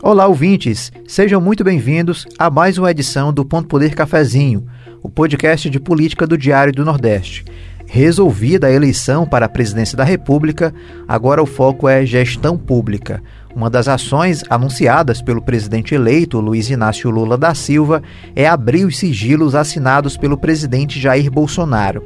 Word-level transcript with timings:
Olá, 0.00 0.28
ouvintes! 0.28 0.92
Sejam 1.08 1.40
muito 1.40 1.64
bem-vindos 1.64 2.24
a 2.38 2.48
mais 2.48 2.78
uma 2.78 2.88
edição 2.88 3.32
do 3.32 3.44
Ponto 3.44 3.66
Poder 3.66 3.96
Cafezinho, 3.96 4.64
o 5.02 5.08
podcast 5.08 5.68
de 5.68 5.80
política 5.80 6.24
do 6.24 6.38
Diário 6.38 6.72
do 6.72 6.84
Nordeste. 6.84 7.44
Resolvida 7.84 8.68
a 8.68 8.72
eleição 8.72 9.26
para 9.26 9.46
a 9.46 9.48
presidência 9.48 9.98
da 9.98 10.04
República, 10.04 10.72
agora 11.06 11.42
o 11.42 11.46
foco 11.46 11.88
é 11.88 12.06
gestão 12.06 12.56
pública. 12.56 13.20
Uma 13.56 13.68
das 13.68 13.88
ações 13.88 14.44
anunciadas 14.48 15.20
pelo 15.20 15.42
presidente 15.42 15.96
eleito 15.96 16.38
Luiz 16.38 16.70
Inácio 16.70 17.10
Lula 17.10 17.36
da 17.36 17.52
Silva 17.52 18.00
é 18.36 18.46
abrir 18.46 18.84
os 18.84 18.96
sigilos 18.96 19.56
assinados 19.56 20.16
pelo 20.16 20.38
presidente 20.38 21.00
Jair 21.00 21.28
Bolsonaro. 21.28 22.04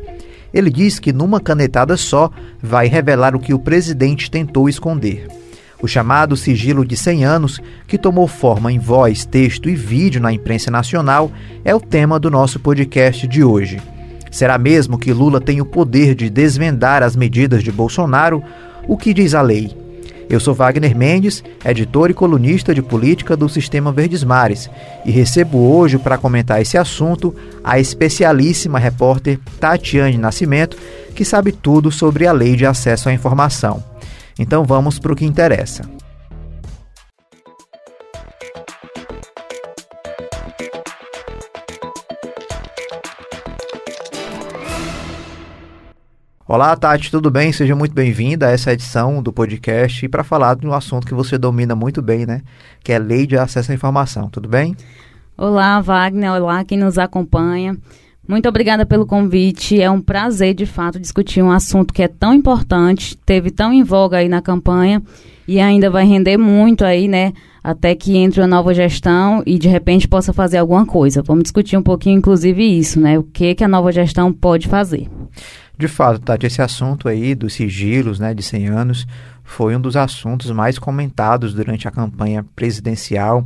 Ele 0.53 0.71
diz 0.71 0.99
que 0.99 1.13
numa 1.13 1.41
canetada 1.41 1.99
só 1.99 2.31
vai 2.63 2.87
revelar 2.87 3.37
o 3.37 3.41
que 3.41 3.53
o 3.53 3.59
presidente 3.59 4.31
tentou 4.31 4.67
esconder. 4.67 5.42
O 5.83 5.89
chamado 5.89 6.37
sigilo 6.37 6.87
de 6.87 6.97
100 6.97 7.25
anos, 7.25 7.61
que 7.89 7.99
tomou 7.99 8.29
forma 8.29 8.73
em 8.73 8.79
voz, 8.79 9.25
texto 9.27 9.69
e 9.69 9.75
vídeo 9.75 10.21
na 10.21 10.33
imprensa 10.33 10.71
nacional, 10.71 11.33
é 11.65 11.75
o 11.75 11.81
tema 11.81 12.21
do 12.21 12.31
nosso 12.31 12.61
podcast 12.61 13.27
de 13.27 13.43
hoje. 13.43 13.83
Será 14.31 14.57
mesmo 14.57 14.97
que 14.97 15.13
Lula 15.13 15.41
tem 15.41 15.61
o 15.61 15.67
poder 15.67 16.15
de 16.15 16.31
desvendar 16.31 17.03
as 17.03 17.17
medidas 17.17 17.65
de 17.65 17.73
Bolsonaro? 17.73 18.45
O 18.87 18.97
que 18.97 19.13
diz 19.13 19.35
a 19.35 19.43
lei? 19.43 19.77
Eu 20.31 20.39
sou 20.39 20.55
Wagner 20.55 20.97
Mendes, 20.97 21.43
editor 21.65 22.11
e 22.11 22.15
colunista 22.15 22.73
de 22.73 22.81
política 22.81 23.37
do 23.37 23.49
Sistema 23.49 23.91
Verdes 23.91 24.23
Mares, 24.23 24.71
e 25.05 25.11
recebo 25.11 25.59
hoje 25.59 25.99
para 25.99 26.17
comentar 26.17 26.63
esse 26.63 26.79
assunto 26.79 27.35
a 27.63 27.81
especialíssima 27.81 28.79
repórter 28.79 29.39
Tatiane 29.59 30.17
Nascimento, 30.17 30.77
que 31.13 31.25
sabe 31.25 31.51
tudo 31.51 31.91
sobre 31.91 32.25
a 32.25 32.33
Lei 32.33 32.55
de 32.55 32.65
Acesso 32.65 33.09
à 33.09 33.13
Informação. 33.13 33.92
Então 34.39 34.65
vamos 34.65 34.99
para 34.99 35.13
o 35.13 35.17
que 35.17 35.25
interessa. 35.25 35.83
Olá, 46.47 46.77
Tati, 46.77 47.11
tudo 47.11 47.31
bem? 47.31 47.51
Seja 47.51 47.75
muito 47.75 47.95
bem-vinda 47.95 48.47
a 48.47 48.51
essa 48.51 48.73
edição 48.75 49.23
do 49.23 49.33
podcast 49.33 50.05
e 50.05 50.09
para 50.09 50.23
falar 50.23 50.55
de 50.55 50.67
um 50.67 50.75
assunto 50.75 51.07
que 51.07 51.15
você 51.15 51.39
domina 51.39 51.75
muito 51.75 52.03
bem, 52.03 52.27
né? 52.27 52.43
Que 52.85 52.93
é 52.93 52.99
Lei 52.99 53.27
de 53.27 53.39
Acesso 53.39 53.73
à 53.73 53.75
Informação, 53.75 54.29
tudo 54.29 54.51
bem? 54.51 54.77
Olá, 55.35 55.81
Wagner, 55.81 56.33
olá 56.33 56.63
quem 56.63 56.77
nos 56.77 56.99
acompanha. 56.99 57.79
Muito 58.27 58.49
obrigada 58.49 58.87
pelo 58.87 59.05
convite. 59.05 59.81
É 59.81 59.91
um 59.91 60.01
prazer, 60.01 60.55
de 60.55 60.65
fato, 60.65 61.01
discutir 61.01 61.43
um 61.43 61.51
assunto 61.51 61.93
que 61.93 62.03
é 62.03 62.09
tão 62.09 62.33
importante, 62.33 63.17
teve 63.17 63.51
tão 63.51 63.73
em 63.73 63.83
voga 63.83 64.19
aí 64.19 64.29
na 64.29 64.41
campanha 64.41 65.03
e 65.47 65.61
ainda 65.61 65.91
vai 65.91 66.07
render 66.07 66.37
muito 66.37 66.85
aí, 66.85 67.09
né? 67.09 67.33
Até 67.63 67.95
que 67.95 68.17
entre 68.17 68.41
uma 68.41 68.47
nova 68.47 68.73
gestão 68.73 69.43
e 69.45 69.59
de 69.59 69.69
repente 69.69 70.07
possa 70.07 70.33
fazer 70.33 70.59
alguma 70.59 70.87
coisa. 70.87 71.23
Vamos 71.23 71.45
discutir 71.45 71.77
um 71.77 71.83
pouquinho, 71.83 72.19
inclusive, 72.19 72.63
isso, 72.63 73.01
né? 73.01 73.19
O 73.19 73.23
que, 73.25 73.55
que 73.55 73.65
a 73.65 73.69
nova 73.69 73.91
gestão 73.93 74.33
pode 74.33 74.69
fazer. 74.69 75.09
De 75.77 75.89
fato, 75.89 76.21
Tati, 76.21 76.47
esse 76.47 76.63
assunto 76.63 77.09
aí 77.09 77.35
dos 77.35 77.55
sigilos, 77.55 78.21
né, 78.21 78.33
de 78.35 78.43
100 78.43 78.69
anos, 78.69 79.07
foi 79.45 79.77
um 79.77 79.81
dos 79.81 79.97
assuntos 79.97 80.51
mais 80.51 80.79
comentados 80.79 81.55
durante 81.55 81.87
a 81.87 81.91
campanha 81.91 82.45
presidencial. 82.55 83.45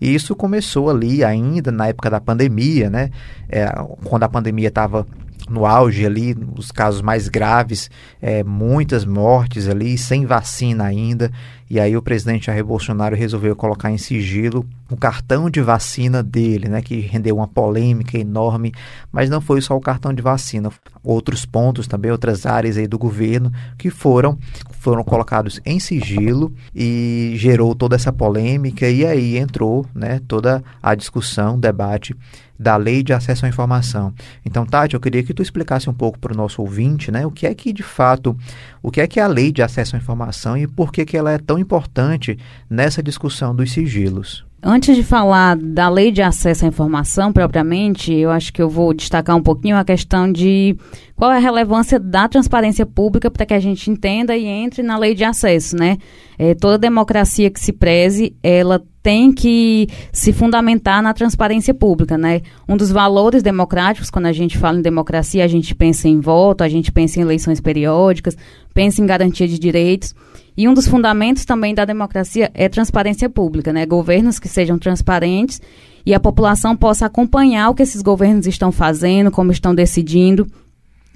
E 0.00 0.14
isso 0.14 0.34
começou 0.34 0.90
ali 0.90 1.22
ainda 1.22 1.70
na 1.70 1.88
época 1.88 2.10
da 2.10 2.20
pandemia, 2.20 2.90
né? 2.90 3.10
É, 3.48 3.66
quando 4.04 4.24
a 4.24 4.28
pandemia 4.28 4.68
estava 4.68 5.06
no 5.48 5.66
auge 5.66 6.06
ali, 6.06 6.36
os 6.56 6.70
casos 6.70 7.02
mais 7.02 7.28
graves, 7.28 7.90
é, 8.20 8.42
muitas 8.42 9.04
mortes 9.04 9.68
ali, 9.68 9.98
sem 9.98 10.24
vacina 10.24 10.84
ainda. 10.84 11.30
E 11.72 11.80
aí 11.80 11.96
o 11.96 12.02
presidente 12.02 12.48
Jair 12.48 12.62
Bolsonaro 12.62 13.16
resolveu 13.16 13.56
colocar 13.56 13.90
em 13.90 13.96
sigilo 13.96 14.62
o 14.90 14.96
cartão 14.96 15.48
de 15.48 15.62
vacina 15.62 16.22
dele, 16.22 16.68
né, 16.68 16.82
que 16.82 17.00
rendeu 17.00 17.36
uma 17.36 17.48
polêmica 17.48 18.18
enorme, 18.18 18.74
mas 19.10 19.30
não 19.30 19.40
foi 19.40 19.62
só 19.62 19.74
o 19.74 19.80
cartão 19.80 20.12
de 20.12 20.20
vacina, 20.20 20.70
outros 21.02 21.46
pontos 21.46 21.86
também, 21.86 22.10
outras 22.10 22.44
áreas 22.44 22.76
aí 22.76 22.86
do 22.86 22.98
governo 22.98 23.50
que 23.78 23.88
foram 23.88 24.38
foram 24.82 25.02
colocados 25.02 25.60
em 25.64 25.78
sigilo 25.78 26.52
e 26.74 27.34
gerou 27.36 27.74
toda 27.74 27.94
essa 27.94 28.12
polêmica 28.12 28.90
e 28.90 29.06
aí 29.06 29.38
entrou, 29.38 29.86
né, 29.94 30.20
toda 30.28 30.62
a 30.82 30.94
discussão, 30.94 31.58
debate 31.58 32.14
da 32.58 32.76
lei 32.76 33.02
de 33.02 33.12
acesso 33.12 33.46
à 33.46 33.48
informação. 33.48 34.12
Então, 34.44 34.66
Tati, 34.66 34.94
eu 34.94 35.00
queria 35.00 35.22
que 35.22 35.34
tu 35.34 35.42
explicasse 35.42 35.88
um 35.88 35.94
pouco 35.94 36.18
para 36.18 36.32
o 36.32 36.36
nosso 36.36 36.60
ouvinte, 36.62 37.10
né, 37.10 37.24
o 37.24 37.30
que 37.30 37.46
é 37.46 37.54
que 37.54 37.72
de 37.72 37.82
fato, 37.82 38.36
o 38.82 38.90
que 38.90 39.00
é 39.00 39.06
que 39.06 39.20
é 39.20 39.22
a 39.22 39.28
lei 39.28 39.52
de 39.52 39.62
acesso 39.62 39.96
à 39.96 39.98
informação 39.98 40.56
e 40.56 40.66
por 40.66 40.92
que 40.92 41.04
que 41.04 41.16
ela 41.16 41.30
é 41.30 41.38
tão 41.38 41.58
importante 41.58 42.38
nessa 42.68 43.02
discussão 43.02 43.54
dos 43.54 43.72
sigilos. 43.72 44.44
Antes 44.64 44.94
de 44.94 45.02
falar 45.02 45.56
da 45.56 45.88
lei 45.88 46.12
de 46.12 46.22
acesso 46.22 46.64
à 46.64 46.68
informação 46.68 47.32
propriamente, 47.32 48.12
eu 48.12 48.30
acho 48.30 48.52
que 48.52 48.62
eu 48.62 48.68
vou 48.68 48.94
destacar 48.94 49.36
um 49.36 49.42
pouquinho 49.42 49.76
a 49.76 49.84
questão 49.84 50.30
de 50.30 50.76
qual 51.22 51.30
é 51.30 51.36
a 51.36 51.38
relevância 51.38 52.00
da 52.00 52.26
transparência 52.26 52.84
pública 52.84 53.30
para 53.30 53.46
que 53.46 53.54
a 53.54 53.60
gente 53.60 53.88
entenda 53.88 54.36
e 54.36 54.44
entre 54.44 54.82
na 54.82 54.98
lei 54.98 55.14
de 55.14 55.22
acesso, 55.22 55.76
né? 55.76 55.98
É, 56.36 56.52
toda 56.52 56.76
democracia 56.76 57.48
que 57.48 57.60
se 57.60 57.72
preze, 57.72 58.34
ela 58.42 58.82
tem 59.00 59.32
que 59.32 59.86
se 60.12 60.32
fundamentar 60.32 61.00
na 61.00 61.14
transparência 61.14 61.72
pública, 61.72 62.18
né? 62.18 62.40
Um 62.68 62.76
dos 62.76 62.90
valores 62.90 63.40
democráticos, 63.40 64.10
quando 64.10 64.26
a 64.26 64.32
gente 64.32 64.58
fala 64.58 64.80
em 64.80 64.82
democracia, 64.82 65.44
a 65.44 65.46
gente 65.46 65.76
pensa 65.76 66.08
em 66.08 66.18
voto, 66.18 66.64
a 66.64 66.68
gente 66.68 66.90
pensa 66.90 67.20
em 67.20 67.22
eleições 67.22 67.60
periódicas, 67.60 68.36
pensa 68.74 69.00
em 69.00 69.06
garantia 69.06 69.46
de 69.46 69.60
direitos. 69.60 70.16
E 70.56 70.66
um 70.66 70.74
dos 70.74 70.88
fundamentos 70.88 71.44
também 71.44 71.72
da 71.72 71.84
democracia 71.84 72.50
é 72.52 72.68
transparência 72.68 73.30
pública, 73.30 73.72
né? 73.72 73.86
Governos 73.86 74.40
que 74.40 74.48
sejam 74.48 74.76
transparentes 74.76 75.62
e 76.04 76.12
a 76.12 76.18
população 76.18 76.76
possa 76.76 77.06
acompanhar 77.06 77.70
o 77.70 77.76
que 77.76 77.82
esses 77.84 78.02
governos 78.02 78.48
estão 78.48 78.72
fazendo, 78.72 79.30
como 79.30 79.52
estão 79.52 79.72
decidindo. 79.72 80.48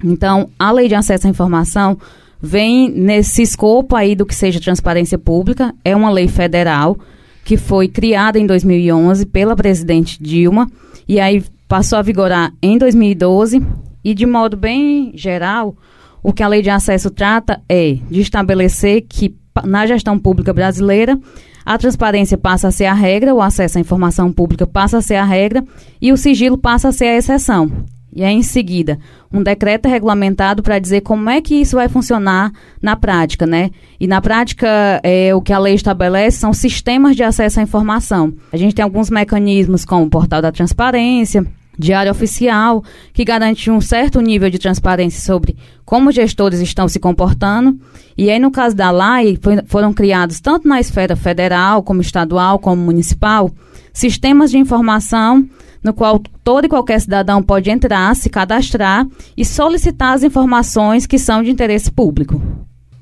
Então, 0.04 0.48
a 0.58 0.70
lei 0.70 0.88
de 0.88 0.94
acesso 0.94 1.26
à 1.26 1.30
informação 1.30 1.98
vem 2.40 2.90
nesse 2.90 3.42
escopo 3.42 3.96
aí 3.96 4.14
do 4.14 4.26
que 4.26 4.34
seja 4.34 4.60
transparência 4.60 5.18
pública, 5.18 5.74
é 5.84 5.96
uma 5.96 6.10
lei 6.10 6.28
federal 6.28 6.98
que 7.44 7.56
foi 7.56 7.88
criada 7.88 8.38
em 8.38 8.46
2011 8.46 9.26
pela 9.26 9.56
presidente 9.56 10.22
Dilma 10.22 10.70
e 11.08 11.20
aí 11.20 11.42
passou 11.68 11.98
a 11.98 12.02
vigorar 12.02 12.52
em 12.62 12.76
2012 12.76 13.62
e 14.04 14.14
de 14.14 14.26
modo 14.26 14.56
bem 14.56 15.12
geral, 15.14 15.76
o 16.22 16.32
que 16.32 16.42
a 16.42 16.48
lei 16.48 16.62
de 16.62 16.70
acesso 16.70 17.10
trata 17.10 17.60
é 17.68 17.98
de 18.10 18.20
estabelecer 18.20 19.02
que 19.08 19.34
na 19.64 19.86
gestão 19.86 20.18
pública 20.18 20.52
brasileira 20.52 21.18
a 21.64 21.78
transparência 21.78 22.38
passa 22.38 22.68
a 22.68 22.70
ser 22.70 22.86
a 22.86 22.94
regra, 22.94 23.34
o 23.34 23.42
acesso 23.42 23.78
à 23.78 23.80
informação 23.80 24.32
pública 24.32 24.66
passa 24.66 24.98
a 24.98 25.02
ser 25.02 25.16
a 25.16 25.24
regra 25.24 25.64
e 26.00 26.12
o 26.12 26.16
sigilo 26.16 26.58
passa 26.58 26.88
a 26.88 26.92
ser 26.92 27.06
a 27.06 27.16
exceção. 27.16 27.70
E 28.16 28.24
aí, 28.24 28.34
em 28.34 28.42
seguida, 28.42 28.98
um 29.30 29.42
decreto 29.42 29.84
é 29.84 29.90
regulamentado 29.90 30.62
para 30.62 30.78
dizer 30.78 31.02
como 31.02 31.28
é 31.28 31.42
que 31.42 31.54
isso 31.54 31.76
vai 31.76 31.86
funcionar 31.86 32.50
na 32.80 32.96
prática, 32.96 33.46
né? 33.46 33.70
E 34.00 34.06
na 34.06 34.22
prática, 34.22 34.66
é, 35.02 35.34
o 35.34 35.42
que 35.42 35.52
a 35.52 35.58
lei 35.58 35.74
estabelece 35.74 36.38
são 36.38 36.54
sistemas 36.54 37.14
de 37.14 37.22
acesso 37.22 37.60
à 37.60 37.62
informação. 37.62 38.32
A 38.50 38.56
gente 38.56 38.74
tem 38.74 38.82
alguns 38.82 39.10
mecanismos 39.10 39.84
como 39.84 40.06
o 40.06 40.08
portal 40.08 40.40
da 40.40 40.50
transparência, 40.50 41.46
Diário 41.78 42.10
Oficial, 42.10 42.82
que 43.12 43.22
garante 43.22 43.70
um 43.70 43.82
certo 43.82 44.18
nível 44.22 44.48
de 44.48 44.58
transparência 44.58 45.20
sobre 45.20 45.54
como 45.84 46.08
os 46.08 46.14
gestores 46.14 46.60
estão 46.60 46.88
se 46.88 46.98
comportando. 46.98 47.78
E 48.16 48.30
aí, 48.30 48.38
no 48.38 48.50
caso 48.50 48.74
da 48.74 48.90
LAI, 48.90 49.38
foram 49.66 49.92
criados, 49.92 50.40
tanto 50.40 50.66
na 50.66 50.80
esfera 50.80 51.14
federal, 51.16 51.82
como 51.82 52.00
estadual, 52.00 52.58
como 52.58 52.80
municipal, 52.80 53.50
sistemas 53.92 54.50
de 54.50 54.56
informação 54.56 55.46
no 55.86 55.94
qual 55.94 56.20
todo 56.42 56.66
e 56.66 56.68
qualquer 56.68 57.00
cidadão 57.00 57.40
pode 57.40 57.70
entrar, 57.70 58.14
se 58.16 58.28
cadastrar 58.28 59.06
e 59.36 59.44
solicitar 59.44 60.14
as 60.14 60.24
informações 60.24 61.06
que 61.06 61.18
são 61.18 61.42
de 61.42 61.50
interesse 61.50 61.92
público. 61.92 62.42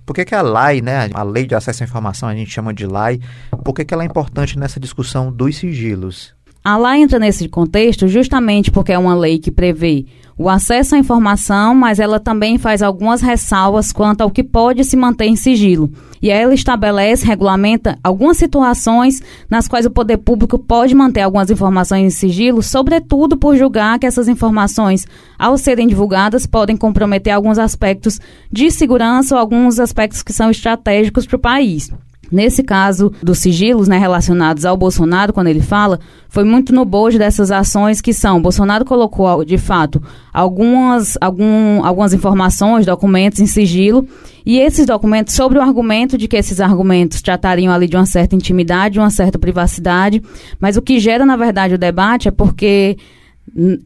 Por 0.04 0.14
que, 0.14 0.26
que 0.26 0.34
a 0.34 0.42
LAI, 0.42 0.82
né, 0.82 1.08
a 1.14 1.22
Lei 1.22 1.46
de 1.46 1.54
Acesso 1.54 1.82
à 1.82 1.86
Informação, 1.86 2.28
a 2.28 2.34
gente 2.34 2.50
chama 2.50 2.74
de 2.74 2.86
LAI, 2.86 3.18
por 3.64 3.72
que, 3.72 3.86
que 3.86 3.94
ela 3.94 4.02
é 4.02 4.06
importante 4.06 4.58
nessa 4.58 4.78
discussão 4.78 5.32
dos 5.32 5.56
sigilos? 5.56 6.33
A 6.66 6.78
lei 6.78 7.02
entra 7.02 7.18
nesse 7.18 7.46
contexto 7.46 8.08
justamente 8.08 8.70
porque 8.70 8.90
é 8.90 8.98
uma 8.98 9.14
lei 9.14 9.38
que 9.38 9.50
prevê 9.50 10.06
o 10.34 10.48
acesso 10.48 10.94
à 10.94 10.98
informação, 10.98 11.74
mas 11.74 12.00
ela 12.00 12.18
também 12.18 12.56
faz 12.56 12.80
algumas 12.80 13.20
ressalvas 13.20 13.92
quanto 13.92 14.22
ao 14.22 14.30
que 14.30 14.42
pode 14.42 14.82
se 14.82 14.96
manter 14.96 15.26
em 15.26 15.36
sigilo. 15.36 15.92
E 16.22 16.30
ela 16.30 16.54
estabelece, 16.54 17.26
regulamenta 17.26 17.98
algumas 18.02 18.38
situações 18.38 19.20
nas 19.50 19.68
quais 19.68 19.84
o 19.84 19.90
poder 19.90 20.16
público 20.16 20.58
pode 20.58 20.94
manter 20.94 21.20
algumas 21.20 21.50
informações 21.50 22.06
em 22.06 22.16
sigilo, 22.16 22.62
sobretudo 22.62 23.36
por 23.36 23.54
julgar 23.56 23.98
que 23.98 24.06
essas 24.06 24.26
informações, 24.26 25.06
ao 25.38 25.58
serem 25.58 25.86
divulgadas, 25.86 26.46
podem 26.46 26.78
comprometer 26.78 27.34
alguns 27.34 27.58
aspectos 27.58 28.18
de 28.50 28.70
segurança 28.70 29.34
ou 29.34 29.38
alguns 29.38 29.78
aspectos 29.78 30.22
que 30.22 30.32
são 30.32 30.50
estratégicos 30.50 31.26
para 31.26 31.36
o 31.36 31.40
país. 31.40 31.92
Nesse 32.30 32.62
caso 32.62 33.12
dos 33.22 33.38
sigilos 33.38 33.88
né, 33.88 33.98
relacionados 33.98 34.64
ao 34.64 34.76
Bolsonaro, 34.76 35.32
quando 35.32 35.48
ele 35.48 35.60
fala, 35.60 36.00
foi 36.28 36.44
muito 36.44 36.74
no 36.74 36.84
bojo 36.84 37.18
dessas 37.18 37.50
ações 37.50 38.00
que 38.00 38.12
são. 38.12 38.40
Bolsonaro 38.40 38.84
colocou, 38.84 39.44
de 39.44 39.58
fato, 39.58 40.02
algumas, 40.32 41.16
algum, 41.20 41.84
algumas 41.84 42.12
informações, 42.12 42.86
documentos 42.86 43.40
em 43.40 43.46
sigilo, 43.46 44.06
e 44.44 44.58
esses 44.58 44.86
documentos, 44.86 45.34
sobre 45.34 45.58
o 45.58 45.62
argumento 45.62 46.18
de 46.18 46.28
que 46.28 46.36
esses 46.36 46.60
argumentos 46.60 47.22
tratariam 47.22 47.72
ali 47.72 47.86
de 47.88 47.96
uma 47.96 48.06
certa 48.06 48.34
intimidade, 48.34 48.94
de 48.94 48.98
uma 48.98 49.10
certa 49.10 49.38
privacidade, 49.38 50.22
mas 50.60 50.76
o 50.76 50.82
que 50.82 50.98
gera, 50.98 51.24
na 51.24 51.36
verdade, 51.36 51.74
o 51.74 51.78
debate 51.78 52.28
é 52.28 52.30
porque 52.30 52.96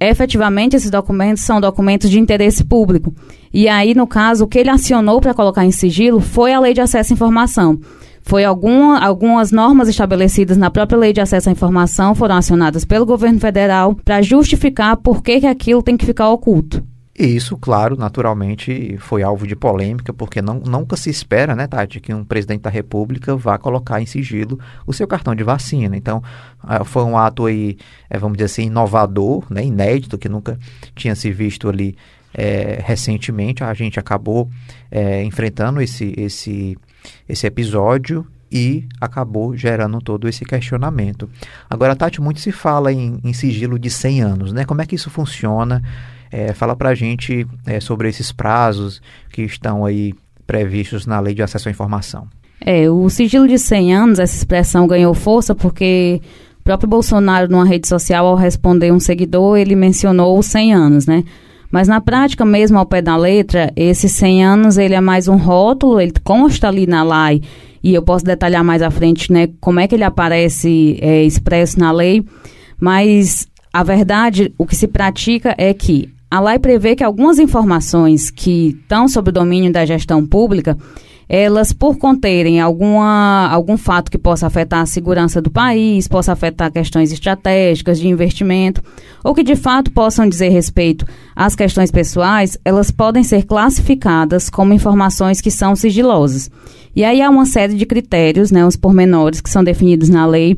efetivamente 0.00 0.76
esses 0.76 0.90
documentos 0.90 1.42
são 1.42 1.60
documentos 1.60 2.10
de 2.10 2.18
interesse 2.18 2.64
público. 2.64 3.12
E 3.52 3.68
aí, 3.68 3.94
no 3.94 4.06
caso, 4.06 4.44
o 4.44 4.48
que 4.48 4.58
ele 4.58 4.70
acionou 4.70 5.20
para 5.20 5.34
colocar 5.34 5.64
em 5.64 5.70
sigilo 5.70 6.20
foi 6.20 6.52
a 6.52 6.60
lei 6.60 6.74
de 6.74 6.80
acesso 6.80 7.12
à 7.12 7.14
informação. 7.14 7.78
Foi 8.28 8.44
algum, 8.44 8.90
algumas 8.90 9.50
normas 9.50 9.88
estabelecidas 9.88 10.58
na 10.58 10.70
própria 10.70 10.98
lei 10.98 11.14
de 11.14 11.20
acesso 11.20 11.48
à 11.48 11.52
informação 11.52 12.14
foram 12.14 12.34
acionadas 12.34 12.84
pelo 12.84 13.06
governo 13.06 13.40
federal 13.40 13.94
para 14.04 14.20
justificar 14.20 14.98
por 14.98 15.22
que, 15.22 15.40
que 15.40 15.46
aquilo 15.46 15.82
tem 15.82 15.96
que 15.96 16.04
ficar 16.04 16.28
oculto. 16.28 16.84
E 17.18 17.24
isso, 17.24 17.56
claro, 17.56 17.96
naturalmente 17.96 18.98
foi 18.98 19.22
alvo 19.22 19.46
de 19.46 19.56
polêmica, 19.56 20.12
porque 20.12 20.42
não, 20.42 20.60
nunca 20.60 20.94
se 20.94 21.08
espera, 21.08 21.56
né, 21.56 21.66
Tati, 21.66 22.00
que 22.00 22.12
um 22.12 22.22
presidente 22.22 22.60
da 22.60 22.68
República 22.68 23.34
vá 23.34 23.56
colocar 23.56 23.98
em 24.02 24.04
sigilo 24.04 24.60
o 24.86 24.92
seu 24.92 25.08
cartão 25.08 25.34
de 25.34 25.42
vacina. 25.42 25.96
Então, 25.96 26.22
ah, 26.62 26.84
foi 26.84 27.04
um 27.04 27.16
ato 27.16 27.46
aí, 27.46 27.78
é, 28.10 28.18
vamos 28.18 28.36
dizer 28.36 28.44
assim, 28.44 28.66
inovador, 28.66 29.46
né, 29.48 29.64
inédito, 29.64 30.18
que 30.18 30.28
nunca 30.28 30.58
tinha 30.94 31.14
se 31.14 31.32
visto 31.32 31.66
ali 31.66 31.96
é, 32.34 32.78
recentemente. 32.84 33.64
A 33.64 33.72
gente 33.72 33.98
acabou 33.98 34.50
é, 34.90 35.24
enfrentando 35.24 35.80
esse, 35.80 36.12
esse 36.14 36.76
esse 37.28 37.46
episódio 37.46 38.26
e 38.50 38.86
acabou 39.00 39.56
gerando 39.56 40.00
todo 40.00 40.28
esse 40.28 40.44
questionamento. 40.44 41.28
Agora, 41.68 41.94
Tati, 41.94 42.20
muito 42.20 42.40
se 42.40 42.50
fala 42.50 42.92
em, 42.92 43.20
em 43.22 43.32
sigilo 43.32 43.78
de 43.78 43.90
100 43.90 44.22
anos, 44.22 44.52
né? 44.52 44.64
Como 44.64 44.80
é 44.80 44.86
que 44.86 44.94
isso 44.94 45.10
funciona? 45.10 45.82
É, 46.30 46.52
fala 46.52 46.76
para 46.76 46.90
a 46.90 46.94
gente 46.94 47.46
é, 47.66 47.80
sobre 47.80 48.08
esses 48.08 48.32
prazos 48.32 49.00
que 49.30 49.42
estão 49.42 49.84
aí 49.84 50.14
previstos 50.46 51.06
na 51.06 51.20
Lei 51.20 51.34
de 51.34 51.42
Acesso 51.42 51.68
à 51.68 51.70
Informação. 51.70 52.26
É, 52.60 52.90
o 52.90 53.08
sigilo 53.08 53.46
de 53.46 53.58
100 53.58 53.94
anos, 53.94 54.18
essa 54.18 54.36
expressão 54.36 54.86
ganhou 54.86 55.14
força 55.14 55.54
porque 55.54 56.20
o 56.60 56.64
próprio 56.64 56.88
Bolsonaro, 56.88 57.50
numa 57.50 57.64
rede 57.64 57.86
social, 57.86 58.26
ao 58.26 58.34
responder 58.34 58.92
um 58.92 59.00
seguidor, 59.00 59.56
ele 59.56 59.76
mencionou 59.76 60.38
os 60.38 60.46
100 60.46 60.74
anos, 60.74 61.06
né? 61.06 61.24
Mas 61.70 61.86
na 61.86 62.00
prática 62.00 62.44
mesmo, 62.44 62.78
ao 62.78 62.86
pé 62.86 63.02
da 63.02 63.16
letra, 63.16 63.72
esses 63.76 64.12
100 64.12 64.44
anos, 64.44 64.78
ele 64.78 64.94
é 64.94 65.00
mais 65.00 65.28
um 65.28 65.36
rótulo, 65.36 66.00
ele 66.00 66.14
consta 66.24 66.68
ali 66.68 66.86
na 66.86 67.02
lei, 67.02 67.42
e 67.82 67.94
eu 67.94 68.02
posso 68.02 68.24
detalhar 68.24 68.64
mais 68.64 68.82
à 68.82 68.90
frente, 68.90 69.32
né, 69.32 69.48
como 69.60 69.78
é 69.80 69.86
que 69.86 69.94
ele 69.94 70.04
aparece 70.04 70.98
é, 71.00 71.22
expresso 71.24 71.78
na 71.78 71.92
lei, 71.92 72.24
mas 72.80 73.46
a 73.72 73.82
verdade, 73.82 74.52
o 74.56 74.66
que 74.66 74.74
se 74.74 74.88
pratica 74.88 75.54
é 75.58 75.74
que 75.74 76.08
a 76.30 76.40
lei 76.40 76.58
prevê 76.58 76.96
que 76.96 77.04
algumas 77.04 77.38
informações 77.38 78.30
que 78.30 78.76
estão 78.80 79.08
sob 79.08 79.30
o 79.30 79.32
domínio 79.32 79.72
da 79.72 79.86
gestão 79.86 80.26
pública, 80.26 80.76
elas, 81.28 81.72
por 81.72 81.98
conterem 81.98 82.60
alguma, 82.60 83.48
algum 83.48 83.76
fato 83.76 84.10
que 84.10 84.16
possa 84.16 84.46
afetar 84.46 84.80
a 84.80 84.86
segurança 84.86 85.42
do 85.42 85.50
país, 85.50 86.08
possa 86.08 86.32
afetar 86.32 86.72
questões 86.72 87.12
estratégicas 87.12 87.98
de 87.98 88.08
investimento, 88.08 88.82
ou 89.22 89.34
que 89.34 89.42
de 89.42 89.54
fato 89.54 89.90
possam 89.90 90.26
dizer 90.26 90.48
respeito 90.48 91.04
às 91.36 91.54
questões 91.54 91.90
pessoais, 91.90 92.56
elas 92.64 92.90
podem 92.90 93.22
ser 93.22 93.44
classificadas 93.44 94.48
como 94.48 94.72
informações 94.72 95.40
que 95.40 95.50
são 95.50 95.76
sigilosas. 95.76 96.50
E 96.96 97.04
aí 97.04 97.20
há 97.20 97.28
uma 97.28 97.44
série 97.44 97.74
de 97.74 97.84
critérios, 97.84 98.50
né, 98.50 98.64
os 98.64 98.76
pormenores 98.76 99.40
que 99.40 99.50
são 99.50 99.62
definidos 99.62 100.08
na 100.08 100.26
lei, 100.26 100.56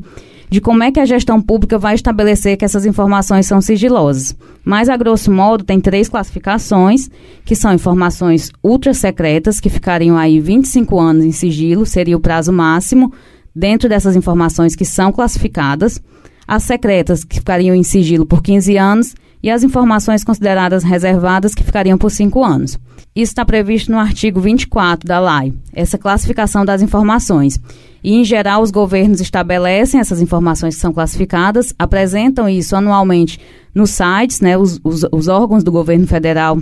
de 0.51 0.59
como 0.59 0.83
é 0.83 0.91
que 0.91 0.99
a 0.99 1.05
gestão 1.05 1.41
pública 1.41 1.79
vai 1.79 1.95
estabelecer 1.95 2.57
que 2.57 2.65
essas 2.65 2.85
informações 2.85 3.45
são 3.45 3.61
sigilosas. 3.61 4.35
Mas, 4.65 4.89
a 4.89 4.97
grosso 4.97 5.31
modo, 5.31 5.63
tem 5.63 5.79
três 5.79 6.09
classificações, 6.09 7.09
que 7.45 7.55
são 7.55 7.73
informações 7.73 8.51
ultra 8.61 8.93
secretas, 8.93 9.61
que 9.61 9.69
ficariam 9.69 10.17
aí 10.17 10.41
25 10.41 10.99
anos 10.99 11.23
em 11.23 11.31
sigilo, 11.31 11.85
seria 11.85 12.17
o 12.17 12.19
prazo 12.19 12.51
máximo, 12.51 13.13
dentro 13.55 13.87
dessas 13.87 14.13
informações 14.17 14.75
que 14.75 14.83
são 14.83 15.09
classificadas, 15.13 16.01
as 16.45 16.63
secretas, 16.63 17.23
que 17.23 17.37
ficariam 17.37 17.73
em 17.73 17.83
sigilo 17.83 18.25
por 18.25 18.43
15 18.43 18.75
anos, 18.75 19.15
e 19.41 19.49
as 19.49 19.63
informações 19.63 20.21
consideradas 20.21 20.83
reservadas, 20.83 21.55
que 21.55 21.63
ficariam 21.63 21.97
por 21.97 22.11
5 22.11 22.43
anos. 22.43 22.77
Isso 23.15 23.31
está 23.31 23.45
previsto 23.45 23.89
no 23.89 23.97
artigo 23.97 24.41
24 24.41 25.07
da 25.07 25.19
lei, 25.19 25.53
essa 25.71 25.97
classificação 25.97 26.65
das 26.65 26.81
informações. 26.81 27.57
E, 28.03 28.15
em 28.15 28.23
geral, 28.23 28.61
os 28.61 28.71
governos 28.71 29.21
estabelecem 29.21 29.99
essas 29.99 30.21
informações 30.21 30.75
que 30.75 30.81
são 30.81 30.91
classificadas, 30.91 31.73
apresentam 31.77 32.49
isso 32.49 32.75
anualmente 32.75 33.39
nos 33.73 33.91
sites, 33.91 34.41
né? 34.41 34.57
Os, 34.57 34.79
os, 34.83 35.05
os 35.11 35.27
órgãos 35.27 35.63
do 35.63 35.71
governo 35.71 36.07
federal 36.07 36.57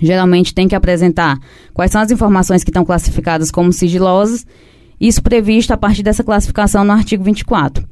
geralmente 0.00 0.54
têm 0.54 0.66
que 0.66 0.74
apresentar 0.74 1.38
quais 1.74 1.90
são 1.90 2.00
as 2.00 2.10
informações 2.10 2.64
que 2.64 2.70
estão 2.70 2.84
classificadas 2.84 3.50
como 3.50 3.72
sigilosas, 3.72 4.46
isso 5.00 5.22
previsto 5.22 5.72
a 5.72 5.76
partir 5.76 6.02
dessa 6.02 6.24
classificação 6.24 6.84
no 6.84 6.92
artigo 6.92 7.22
24. 7.22 7.86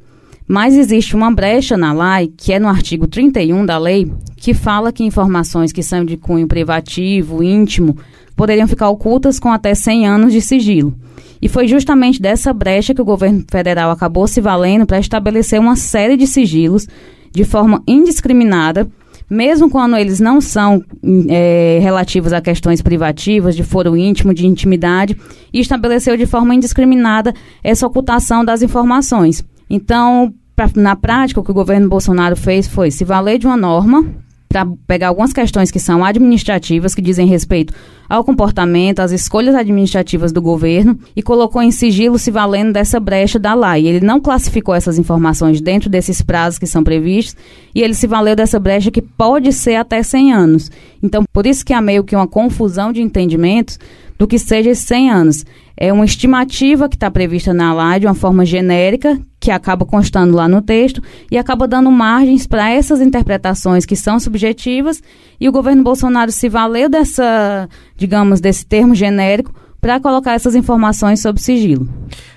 Mas 0.51 0.75
existe 0.75 1.15
uma 1.15 1.29
brecha 1.29 1.77
na 1.77 1.93
lei, 1.93 2.33
que 2.35 2.51
é 2.51 2.57
no 2.57 2.67
artigo 2.67 3.05
31 3.05 3.67
da 3.67 3.77
lei, 3.77 4.11
que 4.35 4.51
fala 4.51 4.91
que 4.91 5.03
informações 5.03 5.71
que 5.71 5.83
são 5.83 6.03
de 6.03 6.17
cunho 6.17 6.47
privativo, 6.47 7.43
íntimo, 7.43 7.95
poderiam 8.35 8.67
ficar 8.67 8.89
ocultas 8.89 9.39
com 9.39 9.51
até 9.51 9.75
100 9.75 10.07
anos 10.07 10.33
de 10.33 10.41
sigilo. 10.41 10.95
E 11.39 11.47
foi 11.47 11.67
justamente 11.67 12.19
dessa 12.19 12.51
brecha 12.51 12.95
que 12.95 13.01
o 13.01 13.05
governo 13.05 13.43
federal 13.47 13.91
acabou 13.91 14.25
se 14.25 14.41
valendo 14.41 14.87
para 14.87 14.97
estabelecer 14.97 15.59
uma 15.59 15.75
série 15.75 16.17
de 16.17 16.25
sigilos 16.25 16.87
de 17.31 17.43
forma 17.43 17.83
indiscriminada, 17.87 18.89
mesmo 19.29 19.69
quando 19.69 19.95
eles 19.97 20.19
não 20.19 20.41
são 20.41 20.83
é, 21.29 21.77
relativos 21.79 22.33
a 22.33 22.41
questões 22.41 22.81
privativas, 22.81 23.55
de 23.55 23.61
foro 23.61 23.95
íntimo, 23.95 24.33
de 24.33 24.47
intimidade, 24.47 25.15
e 25.53 25.59
estabeleceu 25.59 26.17
de 26.17 26.25
forma 26.25 26.55
indiscriminada 26.55 27.35
essa 27.63 27.85
ocultação 27.85 28.43
das 28.43 28.63
informações. 28.63 29.43
Então, 29.69 30.33
pra, 30.55 30.69
na 30.75 30.95
prática, 30.95 31.39
o 31.39 31.43
que 31.43 31.51
o 31.51 31.53
governo 31.53 31.87
Bolsonaro 31.87 32.35
fez 32.35 32.67
foi 32.67 32.91
se 32.91 33.03
valer 33.05 33.37
de 33.37 33.47
uma 33.47 33.57
norma 33.57 34.05
para 34.49 34.67
pegar 34.87 35.09
algumas 35.09 35.31
questões 35.31 35.69
que 35.69 35.79
são 35.79 36.03
administrativas, 36.03 36.95
que 36.95 37.03
dizem 37.03 37.27
respeito 37.27 37.71
ao 38.09 38.23
comportamento, 38.23 38.99
às 38.99 39.11
escolhas 39.11 39.53
administrativas 39.53 40.31
do 40.31 40.41
governo, 40.41 40.97
e 41.15 41.21
colocou 41.21 41.61
em 41.61 41.69
sigilo 41.69 42.17
se 42.17 42.31
valendo 42.31 42.73
dessa 42.73 42.99
brecha 42.99 43.37
da 43.37 43.53
lei. 43.53 43.85
Ele 43.85 44.03
não 44.03 44.19
classificou 44.19 44.73
essas 44.73 44.97
informações 44.97 45.61
dentro 45.61 45.87
desses 45.87 46.23
prazos 46.23 46.57
que 46.57 46.65
são 46.65 46.83
previstos, 46.83 47.35
e 47.75 47.83
ele 47.83 47.93
se 47.93 48.07
valeu 48.07 48.35
dessa 48.35 48.59
brecha 48.59 48.89
que 48.89 49.03
pode 49.03 49.53
ser 49.53 49.75
até 49.75 50.01
100 50.01 50.33
anos. 50.33 50.71
Então, 51.03 51.23
por 51.31 51.45
isso 51.45 51.63
que 51.63 51.71
há 51.71 51.79
meio 51.79 52.03
que 52.03 52.15
uma 52.15 52.27
confusão 52.27 52.91
de 52.91 53.03
entendimentos 53.03 53.77
do 54.17 54.27
que 54.27 54.39
seja 54.39 54.71
esses 54.71 54.85
100 54.85 55.11
anos. 55.11 55.45
É 55.77 55.93
uma 55.93 56.05
estimativa 56.05 56.89
que 56.89 56.95
está 56.95 57.11
prevista 57.11 57.53
na 57.53 57.91
lei 57.91 57.99
de 57.99 58.07
uma 58.07 58.15
forma 58.15 58.43
genérica, 58.43 59.21
que 59.39 59.51
acaba 59.51 59.85
constando 59.85 60.35
lá 60.35 60.47
no 60.47 60.61
texto, 60.61 61.01
e 61.31 61.37
acaba 61.37 61.67
dando 61.67 61.91
margens 61.91 62.45
para 62.45 62.69
essas 62.69 62.99
interpretações 62.99 63.85
que 63.85 63.95
são 63.95 64.19
subjetivas, 64.19 65.01
e 65.39 65.47
o 65.47 65.51
governo 65.51 65.83
Bolsonaro 65.83 66.31
se 66.31 66.49
valeu 66.49 66.89
dessa, 66.89 67.69
digamos, 67.95 68.41
desse 68.41 68.65
termo 68.65 68.93
genérico 68.93 69.53
para 69.79 69.99
colocar 69.99 70.33
essas 70.33 70.55
informações 70.55 71.21
sob 71.21 71.39
sigilo. 71.39 71.87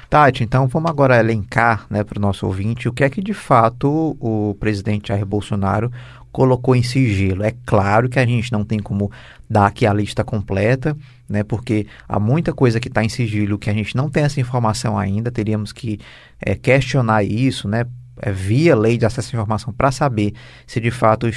Tati, 0.08 0.44
então 0.44 0.68
vamos 0.68 0.90
agora 0.90 1.18
elencar 1.18 1.86
né, 1.88 2.04
para 2.04 2.18
o 2.18 2.22
nosso 2.22 2.46
ouvinte 2.46 2.88
o 2.88 2.92
que 2.92 3.02
é 3.02 3.08
que 3.08 3.22
de 3.22 3.32
fato 3.32 4.14
o 4.20 4.54
presidente 4.60 5.08
Jair 5.08 5.24
Bolsonaro 5.24 5.90
colocou 6.30 6.76
em 6.76 6.82
sigilo. 6.82 7.42
É 7.42 7.54
claro 7.64 8.08
que 8.08 8.18
a 8.18 8.26
gente 8.26 8.52
não 8.52 8.64
tem 8.64 8.78
como 8.78 9.10
dar 9.48 9.66
aqui 9.66 9.86
a 9.86 9.92
lista 9.92 10.22
completa, 10.22 10.96
né, 11.32 11.42
porque 11.42 11.86
há 12.06 12.20
muita 12.20 12.52
coisa 12.52 12.78
que 12.78 12.88
está 12.88 13.02
em 13.02 13.08
sigilo 13.08 13.58
que 13.58 13.70
a 13.70 13.72
gente 13.72 13.96
não 13.96 14.10
tem 14.10 14.22
essa 14.22 14.38
informação 14.38 14.98
ainda, 14.98 15.30
teríamos 15.30 15.72
que 15.72 15.98
é, 16.40 16.54
questionar 16.54 17.24
isso, 17.24 17.66
né, 17.66 17.86
é, 18.20 18.30
via 18.30 18.76
lei 18.76 18.98
de 18.98 19.06
acesso 19.06 19.34
à 19.34 19.38
informação 19.38 19.72
para 19.72 19.90
saber 19.90 20.34
se 20.66 20.78
de 20.78 20.90
fato 20.90 21.28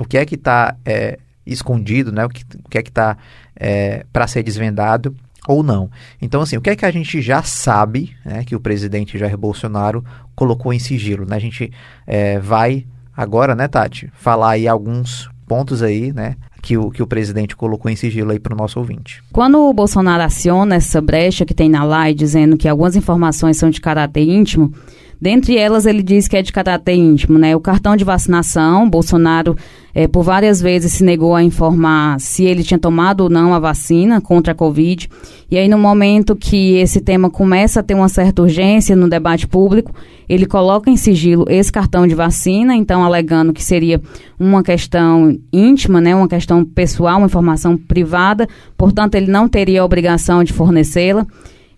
o 0.00 0.04
que 0.04 0.18
é 0.18 0.26
que 0.26 0.34
está 0.34 0.76
é, 0.84 1.18
escondido, 1.46 2.10
né, 2.10 2.24
o 2.24 2.28
que, 2.28 2.42
o 2.64 2.68
que 2.68 2.78
é 2.78 2.82
que 2.82 2.90
está 2.90 3.16
é, 3.54 4.04
para 4.12 4.26
ser 4.26 4.42
desvendado 4.42 5.14
ou 5.46 5.62
não. 5.62 5.88
Então, 6.20 6.42
assim, 6.42 6.56
o 6.56 6.60
que 6.60 6.70
é 6.70 6.76
que 6.76 6.84
a 6.84 6.90
gente 6.90 7.22
já 7.22 7.42
sabe 7.42 8.14
né, 8.24 8.44
que 8.44 8.56
o 8.56 8.60
presidente 8.60 9.16
Jair 9.16 9.38
Bolsonaro 9.38 10.04
colocou 10.34 10.72
em 10.72 10.78
sigilo? 10.80 11.24
Né? 11.24 11.36
A 11.36 11.40
gente 11.40 11.72
é, 12.06 12.38
vai 12.40 12.84
agora, 13.16 13.54
né, 13.54 13.68
Tati, 13.68 14.10
falar 14.14 14.50
aí 14.50 14.68
alguns 14.68 15.30
pontos 15.48 15.82
aí, 15.82 16.12
né, 16.12 16.36
que 16.62 16.76
o, 16.76 16.90
que 16.90 17.02
o 17.02 17.06
presidente 17.06 17.56
colocou 17.56 17.90
em 17.90 17.96
sigilo 17.96 18.30
aí 18.30 18.38
para 18.38 18.54
o 18.54 18.56
nosso 18.56 18.78
ouvinte. 18.78 19.22
Quando 19.32 19.58
o 19.58 19.72
Bolsonaro 19.72 20.22
aciona 20.22 20.76
essa 20.76 21.00
brecha 21.00 21.46
que 21.46 21.54
tem 21.54 21.68
na 21.68 21.84
lei, 21.84 22.14
dizendo 22.14 22.56
que 22.56 22.68
algumas 22.68 22.94
informações 22.94 23.56
são 23.56 23.70
de 23.70 23.80
caráter 23.80 24.22
íntimo, 24.22 24.72
Dentre 25.20 25.56
elas, 25.56 25.84
ele 25.84 26.02
diz 26.02 26.28
que 26.28 26.36
é 26.36 26.42
de 26.42 26.52
caráter 26.52 26.94
íntimo, 26.94 27.38
né? 27.38 27.56
O 27.56 27.60
cartão 27.60 27.96
de 27.96 28.04
vacinação, 28.04 28.88
Bolsonaro 28.88 29.56
é, 29.94 30.06
por 30.06 30.22
várias 30.22 30.62
vezes 30.62 30.92
se 30.92 31.02
negou 31.02 31.34
a 31.34 31.42
informar 31.42 32.20
se 32.20 32.44
ele 32.44 32.62
tinha 32.62 32.78
tomado 32.78 33.22
ou 33.22 33.28
não 33.28 33.52
a 33.52 33.58
vacina 33.58 34.20
contra 34.20 34.52
a 34.52 34.54
Covid. 34.54 35.10
E 35.50 35.58
aí, 35.58 35.66
no 35.66 35.76
momento 35.76 36.36
que 36.36 36.76
esse 36.76 37.00
tema 37.00 37.28
começa 37.28 37.80
a 37.80 37.82
ter 37.82 37.94
uma 37.94 38.08
certa 38.08 38.42
urgência 38.42 38.94
no 38.94 39.08
debate 39.08 39.48
público, 39.48 39.92
ele 40.28 40.46
coloca 40.46 40.88
em 40.88 40.96
sigilo 40.96 41.44
esse 41.48 41.72
cartão 41.72 42.06
de 42.06 42.14
vacina, 42.14 42.76
então 42.76 43.02
alegando 43.02 43.52
que 43.52 43.64
seria 43.64 44.00
uma 44.38 44.62
questão 44.62 45.36
íntima, 45.52 46.00
né, 46.00 46.14
uma 46.14 46.28
questão 46.28 46.64
pessoal, 46.64 47.16
uma 47.16 47.26
informação 47.26 47.76
privada, 47.76 48.46
portanto, 48.76 49.16
ele 49.16 49.30
não 49.30 49.48
teria 49.48 49.82
a 49.82 49.84
obrigação 49.84 50.44
de 50.44 50.52
fornecê-la. 50.52 51.26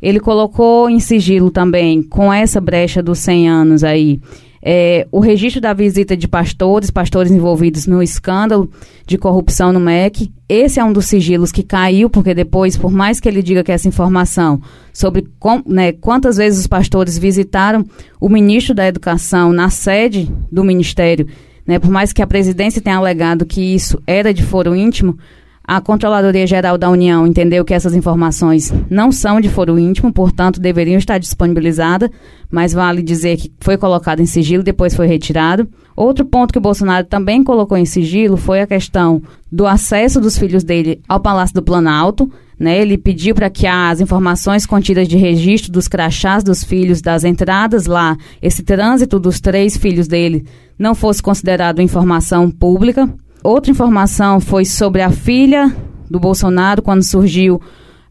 Ele 0.01 0.21
colocou 0.21 0.89
em 0.89 1.01
sigilo 1.01 1.51
também, 1.51 2.03
com 2.03 2.33
essa 2.33 2.61
brecha 2.61 3.03
dos 3.03 3.19
100 3.19 3.49
anos 3.49 3.85
aí, 3.85 4.21
é, 4.63 5.07
o 5.11 5.21
registro 5.21 5.61
da 5.61 5.73
visita 5.73 6.17
de 6.17 6.29
pastores, 6.29 6.91
pastores 6.91 7.33
envolvidos 7.33 7.87
no 7.87 8.03
escândalo 8.03 8.71
de 9.07 9.17
corrupção 9.17 9.73
no 9.73 9.81
MEC. 9.81 10.31
Esse 10.49 10.79
é 10.79 10.85
um 10.85 10.93
dos 10.93 11.07
sigilos 11.07 11.51
que 11.51 11.63
caiu, 11.63 12.11
porque 12.11 12.35
depois, 12.35 12.77
por 12.77 12.91
mais 12.91 13.19
que 13.19 13.29
ele 13.29 13.43
diga 13.43 13.65
que 13.65 13.73
essa 13.73 13.89
informação 13.89 14.61
sobre 14.93 15.27
com, 15.39 15.63
né, 15.67 15.93
quantas 15.93 16.37
vezes 16.37 16.61
os 16.61 16.67
pastores 16.67 17.17
visitaram 17.17 17.85
o 18.21 18.29
ministro 18.29 18.75
da 18.75 18.87
Educação 18.87 19.53
na 19.53 19.71
sede 19.71 20.31
do 20.53 20.63
ministério, 20.63 21.27
né, 21.67 21.79
por 21.79 21.91
mais 21.91 22.13
que 22.13 22.21
a 22.21 22.27
presidência 22.27 22.83
tenha 22.83 22.97
alegado 22.97 23.47
que 23.47 23.63
isso 23.63 24.03
era 24.07 24.35
de 24.35 24.43
foro 24.43 24.77
íntimo, 24.77 25.17
a 25.71 25.81
Controladoria 25.81 26.49
Geral 26.49 26.77
da 26.77 26.91
União 26.91 27.25
entendeu 27.25 27.65
que 27.65 27.73
essas 27.73 27.95
informações 27.95 28.75
não 28.91 29.13
são 29.13 29.41
de 29.41 29.49
foro 29.49 29.79
íntimo, 29.79 30.13
portanto, 30.13 30.59
deveriam 30.59 30.99
estar 30.99 31.17
disponibilizadas, 31.17 32.11
mas 32.51 32.73
vale 32.73 33.01
dizer 33.01 33.37
que 33.37 33.53
foi 33.61 33.79
colocado 33.79 34.19
em 34.19 34.27
sigilo, 34.27 34.65
depois 34.65 34.97
foi 34.97 35.07
retirado. 35.07 35.69
Outro 35.95 36.25
ponto 36.25 36.51
que 36.51 36.59
o 36.59 36.61
Bolsonaro 36.61 37.07
também 37.07 37.45
colocou 37.45 37.79
em 37.79 37.85
sigilo 37.85 38.37
foi 38.37 38.61
a 38.61 38.67
questão 38.67 39.23
do 39.51 39.65
acesso 39.65 40.21
dos 40.21 40.37
filhos 40.37 40.65
dele 40.65 41.01
ao 41.09 41.21
Palácio 41.21 41.55
do 41.55 41.63
Planalto. 41.63 42.29
Né? 42.59 42.81
Ele 42.81 42.99
pediu 42.99 43.33
para 43.33 43.49
que 43.49 43.65
as 43.65 44.01
informações 44.01 44.67
contidas 44.67 45.07
de 45.07 45.17
registro 45.17 45.71
dos 45.71 45.87
crachás 45.87 46.43
dos 46.43 46.65
filhos, 46.65 47.01
das 47.01 47.23
entradas 47.23 47.87
lá, 47.87 48.17
esse 48.43 48.65
trânsito 48.65 49.21
dos 49.21 49.39
três 49.39 49.77
filhos 49.77 50.09
dele, 50.09 50.45
não 50.77 50.97
fosse 50.97 51.23
considerado 51.23 51.81
informação 51.81 52.51
pública. 52.51 53.09
Outra 53.43 53.71
informação 53.71 54.39
foi 54.39 54.65
sobre 54.65 55.01
a 55.01 55.11
filha 55.11 55.75
do 56.11 56.21
Bolsonaro, 56.21 56.83
quando 56.83 57.03
surgiu 57.03 57.61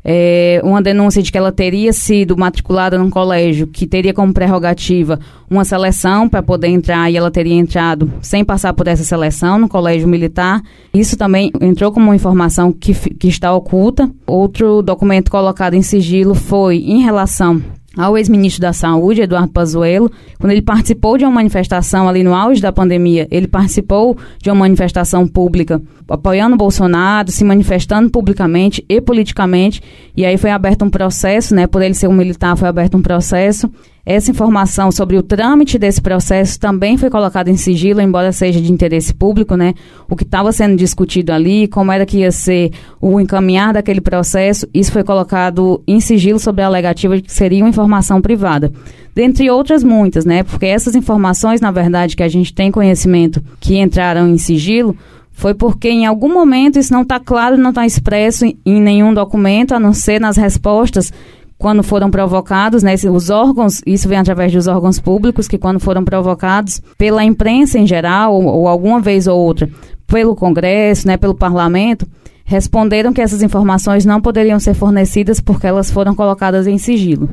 é, 0.04 0.62
uma 0.64 0.82
denúncia 0.82 1.22
de 1.22 1.32
que 1.32 1.38
ela 1.38 1.52
teria 1.52 1.92
sido 1.92 2.38
matriculada 2.38 2.98
num 2.98 3.10
colégio 3.10 3.68
que 3.68 3.86
teria 3.86 4.14
como 4.14 4.34
prerrogativa 4.34 5.20
uma 5.50 5.66
seleção 5.66 6.28
para 6.28 6.42
poder 6.42 6.70
entrar 6.70 7.12
e 7.12 7.18
ela 7.18 7.30
teria 7.30 7.54
entrado 7.54 8.12
sem 8.22 8.44
passar 8.44 8.74
por 8.74 8.88
essa 8.88 9.04
seleção 9.04 9.60
no 9.60 9.68
colégio 9.68 10.08
militar. 10.08 10.62
Isso 10.94 11.18
também 11.18 11.52
entrou 11.62 11.92
como 11.92 12.08
uma 12.08 12.16
informação 12.16 12.72
que, 12.72 12.94
que 12.94 13.28
está 13.28 13.54
oculta. 13.54 14.10
Outro 14.26 14.82
documento 14.82 15.30
colocado 15.30 15.74
em 15.74 15.82
sigilo 15.82 16.34
foi 16.34 16.78
em 16.78 17.02
relação 17.02 17.62
ao 18.00 18.18
ex-ministro 18.18 18.62
da 18.62 18.72
Saúde, 18.72 19.24
Eduardo 19.24 19.52
Pazuello, 19.52 20.10
quando 20.40 20.52
ele 20.52 20.62
participou 20.62 21.18
de 21.18 21.26
uma 21.26 21.32
manifestação 21.32 22.08
ali 22.08 22.24
no 22.24 22.34
auge 22.34 22.62
da 22.62 22.72
pandemia, 22.72 23.28
ele 23.30 23.46
participou 23.46 24.18
de 24.42 24.50
uma 24.50 24.56
manifestação 24.56 25.28
pública 25.28 25.82
apoiando 26.08 26.56
o 26.56 26.58
Bolsonaro, 26.58 27.30
se 27.30 27.44
manifestando 27.44 28.10
publicamente 28.10 28.84
e 28.88 29.02
politicamente, 29.02 29.84
e 30.16 30.26
aí 30.26 30.38
foi 30.38 30.50
aberto 30.50 30.86
um 30.86 30.90
processo, 30.90 31.54
né, 31.54 31.68
por 31.68 31.82
ele 31.82 31.94
ser 31.94 32.08
um 32.08 32.14
militar, 32.14 32.56
foi 32.56 32.70
aberto 32.70 32.98
um 32.98 33.02
processo 33.02 33.70
essa 34.06 34.32
informação 34.32 34.92
sobre 34.92 35.18
o 35.18 35.24
trâmite 35.24 35.78
desse 35.78 36.02
processo 36.02 36.60
também 36.60 36.98
foi 36.98 37.10
colocada 37.10 37.50
em 37.50 37.58
sigilo, 37.58 38.02
embora 38.02 38.32
seja 38.32 38.60
de 38.60 38.72
interesse 38.72 39.14
público, 39.14 39.56
né? 39.56 39.74
O 40.10 40.16
que 40.16 40.24
estava 40.24 40.52
sendo 40.52 40.76
discutido 40.76 41.32
ali, 41.32 41.68
como 41.68 41.92
era 41.92 42.06
que 42.06 42.20
ia 42.20 42.32
ser 42.32 42.72
o 43.00 43.20
encaminhar 43.20 43.74
daquele 43.74 44.02
processo, 44.02 44.68
isso 44.74 44.92
foi 44.92 45.04
colocado 45.04 45.84
em 45.88 46.00
sigilo 46.00 46.40
sobre 46.40 46.64
a 46.64 46.68
alegativa 46.68 47.18
de 47.18 47.24
que 47.24 47.32
seria 47.32 47.64
uma 47.64 47.70
informação 47.70 48.22
privada. 48.22 48.72
Dentre 49.14 49.50
outras 49.50 49.84
muitas, 49.84 50.26
né? 50.26 50.44
Porque 50.44 50.66
essas 50.66 50.96
informações, 50.96 51.60
na 51.60 51.72
verdade, 51.72 52.16
que 52.16 52.24
a 52.24 52.28
gente 52.28 52.54
tem 52.54 52.72
conhecimento 52.72 53.44
que 53.60 53.78
entraram 53.78 54.30
em 54.30 54.38
sigilo, 54.38 54.96
foi 55.32 55.54
porque 55.54 55.90
em 55.90 56.06
algum 56.06 56.32
momento 56.32 56.78
isso 56.78 56.92
não 56.92 57.04
está 57.04 57.20
claro, 57.20 57.58
não 57.58 57.70
está 57.70 57.86
expresso 57.86 58.46
em 58.46 58.82
nenhum 58.82 59.14
documento, 59.14 59.74
a 59.74 59.80
não 59.80 59.94
ser 59.94 60.20
nas 60.20 60.36
respostas 60.36 61.14
quando 61.60 61.84
foram 61.84 62.10
provocados, 62.10 62.82
né, 62.82 62.96
os 63.12 63.30
órgãos, 63.30 63.82
isso 63.86 64.08
vem 64.08 64.18
através 64.18 64.54
dos 64.54 64.66
órgãos 64.66 64.98
públicos, 64.98 65.46
que 65.46 65.58
quando 65.58 65.78
foram 65.78 66.06
provocados 66.06 66.82
pela 66.98 67.22
imprensa 67.22 67.78
em 67.78 67.86
geral, 67.86 68.34
ou, 68.34 68.46
ou 68.46 68.68
alguma 68.68 69.02
vez 69.02 69.28
ou 69.28 69.38
outra, 69.38 69.70
pelo 70.08 70.38
Congresso, 70.38 71.06
né, 71.06 71.18
pelo 71.18 71.36
Parlamento, 71.36 72.08
responderam 72.46 73.12
que 73.12 73.22
essas 73.22 73.44
informações 73.44 74.06
não 74.06 74.22
poderiam 74.22 74.58
ser 74.58 74.74
fornecidas 74.74 75.42
porque 75.42 75.68
elas 75.68 75.92
foram 75.92 76.16
colocadas 76.16 76.66
em 76.66 76.78
sigilo. 76.78 77.30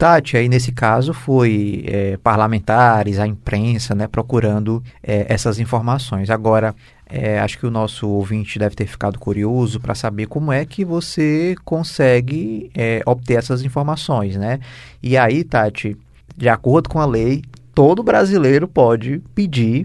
Tati, 0.00 0.38
aí 0.38 0.48
nesse 0.48 0.72
caso 0.72 1.12
foi 1.12 1.84
é, 1.86 2.16
parlamentares, 2.16 3.18
a 3.18 3.26
imprensa, 3.26 3.94
né, 3.94 4.06
procurando 4.06 4.82
é, 5.02 5.26
essas 5.28 5.58
informações. 5.58 6.30
Agora, 6.30 6.74
é, 7.04 7.38
acho 7.38 7.58
que 7.58 7.66
o 7.66 7.70
nosso 7.70 8.08
ouvinte 8.08 8.58
deve 8.58 8.74
ter 8.74 8.86
ficado 8.86 9.18
curioso 9.18 9.78
para 9.78 9.94
saber 9.94 10.24
como 10.24 10.50
é 10.52 10.64
que 10.64 10.86
você 10.86 11.54
consegue 11.66 12.70
é, 12.74 13.02
obter 13.04 13.34
essas 13.34 13.62
informações, 13.62 14.36
né? 14.36 14.60
E 15.02 15.18
aí, 15.18 15.44
Tati, 15.44 15.94
de 16.34 16.48
acordo 16.48 16.88
com 16.88 16.98
a 16.98 17.04
lei, 17.04 17.42
todo 17.74 18.02
brasileiro 18.02 18.66
pode 18.66 19.22
pedir 19.34 19.84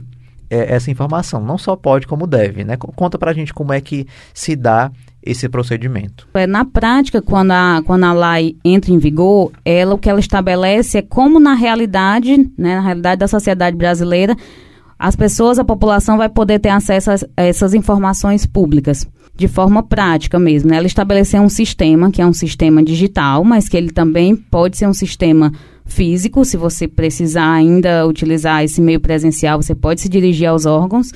é, 0.50 0.76
essa 0.76 0.90
informação. 0.90 1.44
Não 1.44 1.58
só 1.58 1.76
pode, 1.76 2.08
como 2.08 2.26
deve, 2.26 2.64
né? 2.64 2.78
Conta 2.78 3.18
para 3.18 3.32
a 3.32 3.34
gente 3.34 3.54
como 3.54 3.74
é 3.74 3.82
que 3.82 4.08
se 4.34 4.56
dá 4.56 4.90
esse 5.26 5.50
procedimento. 5.50 6.28
É, 6.34 6.46
na 6.46 6.64
prática, 6.64 7.22
quando 7.22 7.52
a, 7.52 7.82
quando 7.86 8.04
a 8.04 8.14
lei 8.14 8.56
entra 8.64 8.92
em 8.92 8.98
vigor, 8.98 9.52
ela 9.64 9.96
o 9.96 9.98
que 9.98 10.10
ela 10.10 10.20
estabelece 10.20 11.00
é 11.00 11.02
como 11.02 11.40
na 11.40 11.54
realidade, 11.54 12.38
né, 12.58 12.76
na 12.76 12.82
realidade 12.82 13.20
da 13.20 13.28
sociedade 13.28 13.76
brasileira, 13.76 14.36
as 14.98 15.16
pessoas, 15.16 15.60
a 15.60 15.64
população 15.64 16.18
vai 16.18 16.30
poder 16.30 16.60
ter 16.60 16.70
acesso 16.70 17.12
a 17.12 17.18
essas 17.36 17.74
informações 17.74 18.46
públicas 18.46 19.06
de 19.36 19.48
forma 19.48 19.84
prática 19.84 20.40
mesmo. 20.40 20.70
Né? 20.70 20.78
Ela 20.78 20.88
estabeleceu 20.88 21.42
um 21.42 21.50
sistema, 21.50 22.10
que 22.10 22.22
é 22.22 22.26
um 22.26 22.34
sistema 22.34 22.82
digital, 22.82 23.44
mas 23.44 23.68
que 23.68 23.76
ele 23.76 23.92
também 23.92 24.36
pode 24.36 24.78
ser 24.78 24.88
um 24.88 24.94
sistema 24.94 25.52
físico. 25.86 26.46
Se 26.46 26.56
você 26.56 26.88
precisar 26.88 27.52
ainda 27.52 28.08
utilizar 28.08 28.64
esse 28.64 28.82
meio 28.82 29.00
presencial, 29.00 29.62
você 29.62 29.76
pode 29.76 30.02
se 30.02 30.10
dirigir 30.10 30.48
aos 30.48 30.66
órgãos. 30.66 31.12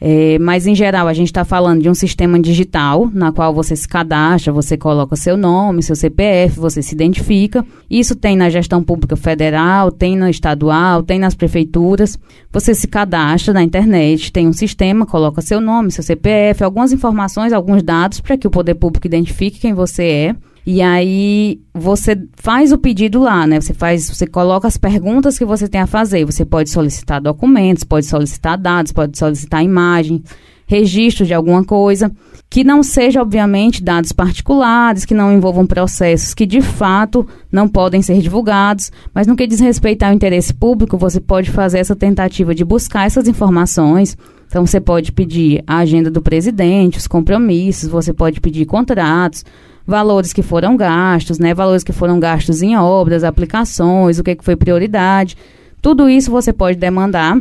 É, 0.00 0.38
mas, 0.38 0.66
em 0.66 0.74
geral, 0.74 1.06
a 1.06 1.12
gente 1.12 1.28
está 1.28 1.44
falando 1.44 1.82
de 1.82 1.88
um 1.88 1.94
sistema 1.94 2.38
digital, 2.38 3.10
na 3.12 3.32
qual 3.32 3.54
você 3.54 3.76
se 3.76 3.88
cadastra, 3.88 4.52
você 4.52 4.76
coloca 4.76 5.16
seu 5.16 5.36
nome, 5.36 5.82
seu 5.82 5.96
CPF, 5.96 6.58
você 6.58 6.82
se 6.82 6.94
identifica. 6.94 7.64
Isso 7.88 8.14
tem 8.14 8.36
na 8.36 8.50
gestão 8.50 8.82
pública 8.82 9.16
federal, 9.16 9.90
tem 9.90 10.16
na 10.16 10.30
estadual, 10.30 11.02
tem 11.02 11.18
nas 11.18 11.34
prefeituras. 11.34 12.18
Você 12.52 12.74
se 12.74 12.86
cadastra 12.86 13.54
na 13.54 13.62
internet, 13.62 14.32
tem 14.32 14.48
um 14.48 14.52
sistema, 14.52 15.06
coloca 15.06 15.40
seu 15.40 15.60
nome, 15.60 15.90
seu 15.90 16.02
CPF, 16.02 16.64
algumas 16.64 16.92
informações, 16.92 17.52
alguns 17.52 17.82
dados 17.82 18.20
para 18.20 18.36
que 18.36 18.46
o 18.46 18.50
poder 18.50 18.74
público 18.74 19.06
identifique 19.06 19.60
quem 19.60 19.74
você 19.74 20.04
é. 20.04 20.36
E 20.66 20.80
aí 20.80 21.60
você 21.74 22.18
faz 22.36 22.72
o 22.72 22.78
pedido 22.78 23.20
lá, 23.20 23.46
né? 23.46 23.60
Você 23.60 23.74
faz, 23.74 24.08
você 24.08 24.26
coloca 24.26 24.66
as 24.66 24.78
perguntas 24.78 25.38
que 25.38 25.44
você 25.44 25.68
tem 25.68 25.80
a 25.80 25.86
fazer. 25.86 26.24
Você 26.24 26.44
pode 26.44 26.70
solicitar 26.70 27.20
documentos, 27.20 27.84
pode 27.84 28.06
solicitar 28.06 28.56
dados, 28.56 28.90
pode 28.90 29.18
solicitar 29.18 29.62
imagem, 29.62 30.22
registro 30.66 31.26
de 31.26 31.34
alguma 31.34 31.62
coisa, 31.62 32.10
que 32.48 32.64
não 32.64 32.82
seja 32.82 33.20
obviamente 33.20 33.82
dados 33.82 34.12
particulares, 34.12 35.04
que 35.04 35.12
não 35.12 35.32
envolvam 35.32 35.66
processos 35.66 36.32
que 36.32 36.46
de 36.46 36.62
fato 36.62 37.26
não 37.52 37.68
podem 37.68 38.00
ser 38.00 38.20
divulgados, 38.20 38.90
mas 39.12 39.26
no 39.26 39.36
que 39.36 39.46
diz 39.46 39.60
respeito 39.60 40.02
ao 40.02 40.12
interesse 40.12 40.54
público, 40.54 40.96
você 40.96 41.20
pode 41.20 41.50
fazer 41.50 41.78
essa 41.78 41.94
tentativa 41.94 42.54
de 42.54 42.64
buscar 42.64 43.06
essas 43.06 43.28
informações. 43.28 44.16
Então 44.46 44.64
você 44.64 44.80
pode 44.80 45.12
pedir 45.12 45.62
a 45.66 45.78
agenda 45.78 46.10
do 46.10 46.22
presidente, 46.22 46.98
os 46.98 47.06
compromissos, 47.06 47.90
você 47.90 48.12
pode 48.12 48.40
pedir 48.40 48.64
contratos, 48.66 49.44
valores 49.86 50.32
que 50.32 50.42
foram 50.42 50.76
gastos, 50.76 51.38
né? 51.38 51.54
Valores 51.54 51.84
que 51.84 51.92
foram 51.92 52.18
gastos 52.18 52.62
em 52.62 52.76
obras, 52.76 53.24
aplicações, 53.24 54.18
o 54.18 54.24
que, 54.24 54.36
que 54.36 54.44
foi 54.44 54.56
prioridade. 54.56 55.36
Tudo 55.82 56.08
isso 56.08 56.30
você 56.30 56.52
pode 56.52 56.78
demandar 56.78 57.38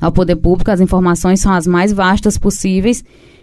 ao 0.00 0.12
poder 0.12 0.36
público, 0.36 0.70
as 0.70 0.80
informações 0.80 1.40
são 1.40 1.52
as 1.52 1.66
mais 1.66 1.92
vastas 1.92 2.36
possíveis. 2.36 3.02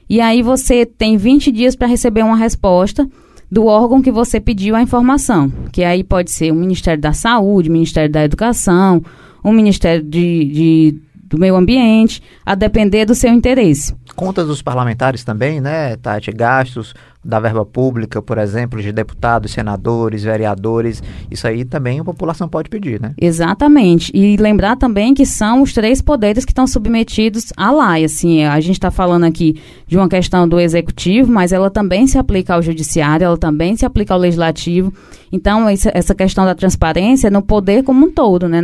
E 0.10 0.22
aí 0.22 0.42
você 0.42 0.86
tem 0.86 1.18
20 1.18 1.52
dias 1.52 1.76
para 1.76 1.88
receber 1.88 2.24
uma 2.24 2.38
resposta 2.38 3.08
do 3.50 3.66
órgão 3.66 4.02
que 4.02 4.12
você 4.12 4.40
pediu 4.40 4.76
a 4.76 4.82
informação, 4.82 5.52
que 5.72 5.84
aí 5.84 6.04
pode 6.04 6.32
ser 6.32 6.52
o 6.52 6.56
Ministério 6.56 7.02
da 7.02 7.14
Saúde, 7.14 7.70
o 7.70 7.72
Ministério 7.72 8.12
da 8.12 8.24
Educação, 8.24 9.04
o 9.44 9.52
Ministério 9.52 10.04
de, 10.04 10.46
de 10.46 11.02
do 11.24 11.40
Meio 11.40 11.56
Ambiente, 11.56 12.22
a 12.46 12.54
depender 12.54 13.06
do 13.06 13.16
seu 13.16 13.32
interesse. 13.32 13.96
Contas 14.16 14.46
dos 14.46 14.62
parlamentares 14.62 15.24
também, 15.24 15.60
né, 15.60 15.96
Tati? 15.98 16.32
Gastos 16.32 16.94
da 17.24 17.40
verba 17.40 17.66
pública, 17.66 18.22
por 18.22 18.38
exemplo, 18.38 18.82
de 18.82 18.92
deputados, 18.92 19.52
senadores, 19.52 20.24
vereadores. 20.24 21.02
Isso 21.32 21.48
aí 21.48 21.64
também 21.64 22.00
a 22.00 22.04
população 22.04 22.50
pode 22.50 22.70
pedir, 22.70 23.00
né? 23.00 23.14
Exatamente. 23.20 24.12
E 24.14 24.36
lembrar 24.38 24.76
também 24.76 25.14
que 25.14 25.26
são 25.26 25.62
os 25.62 25.74
três 25.74 26.02
poderes 26.02 26.44
que 26.44 26.52
estão 26.52 26.68
submetidos 26.68 27.54
à 27.56 27.72
lei. 27.72 28.04
Assim, 28.04 28.44
a 28.44 28.60
gente 28.60 28.76
está 28.76 28.92
falando 28.92 29.24
aqui 29.24 29.62
de 29.88 29.98
uma 29.98 30.10
questão 30.10 30.48
do 30.48 30.60
executivo, 30.60 31.32
mas 31.32 31.54
ela 31.54 31.70
também 31.70 32.08
se 32.08 32.18
aplica 32.18 32.56
ao 32.56 32.62
judiciário, 32.62 33.26
ela 33.26 33.38
também 33.38 33.76
se 33.76 33.86
aplica 33.86 34.14
ao 34.14 34.20
legislativo. 34.20 34.94
Então, 35.32 35.68
essa 35.68 36.14
questão 36.14 36.46
da 36.46 36.54
transparência 36.54 37.32
no 37.32 37.42
poder 37.42 37.84
como 37.84 38.06
um 38.06 38.12
todo, 38.12 38.48
né? 38.48 38.62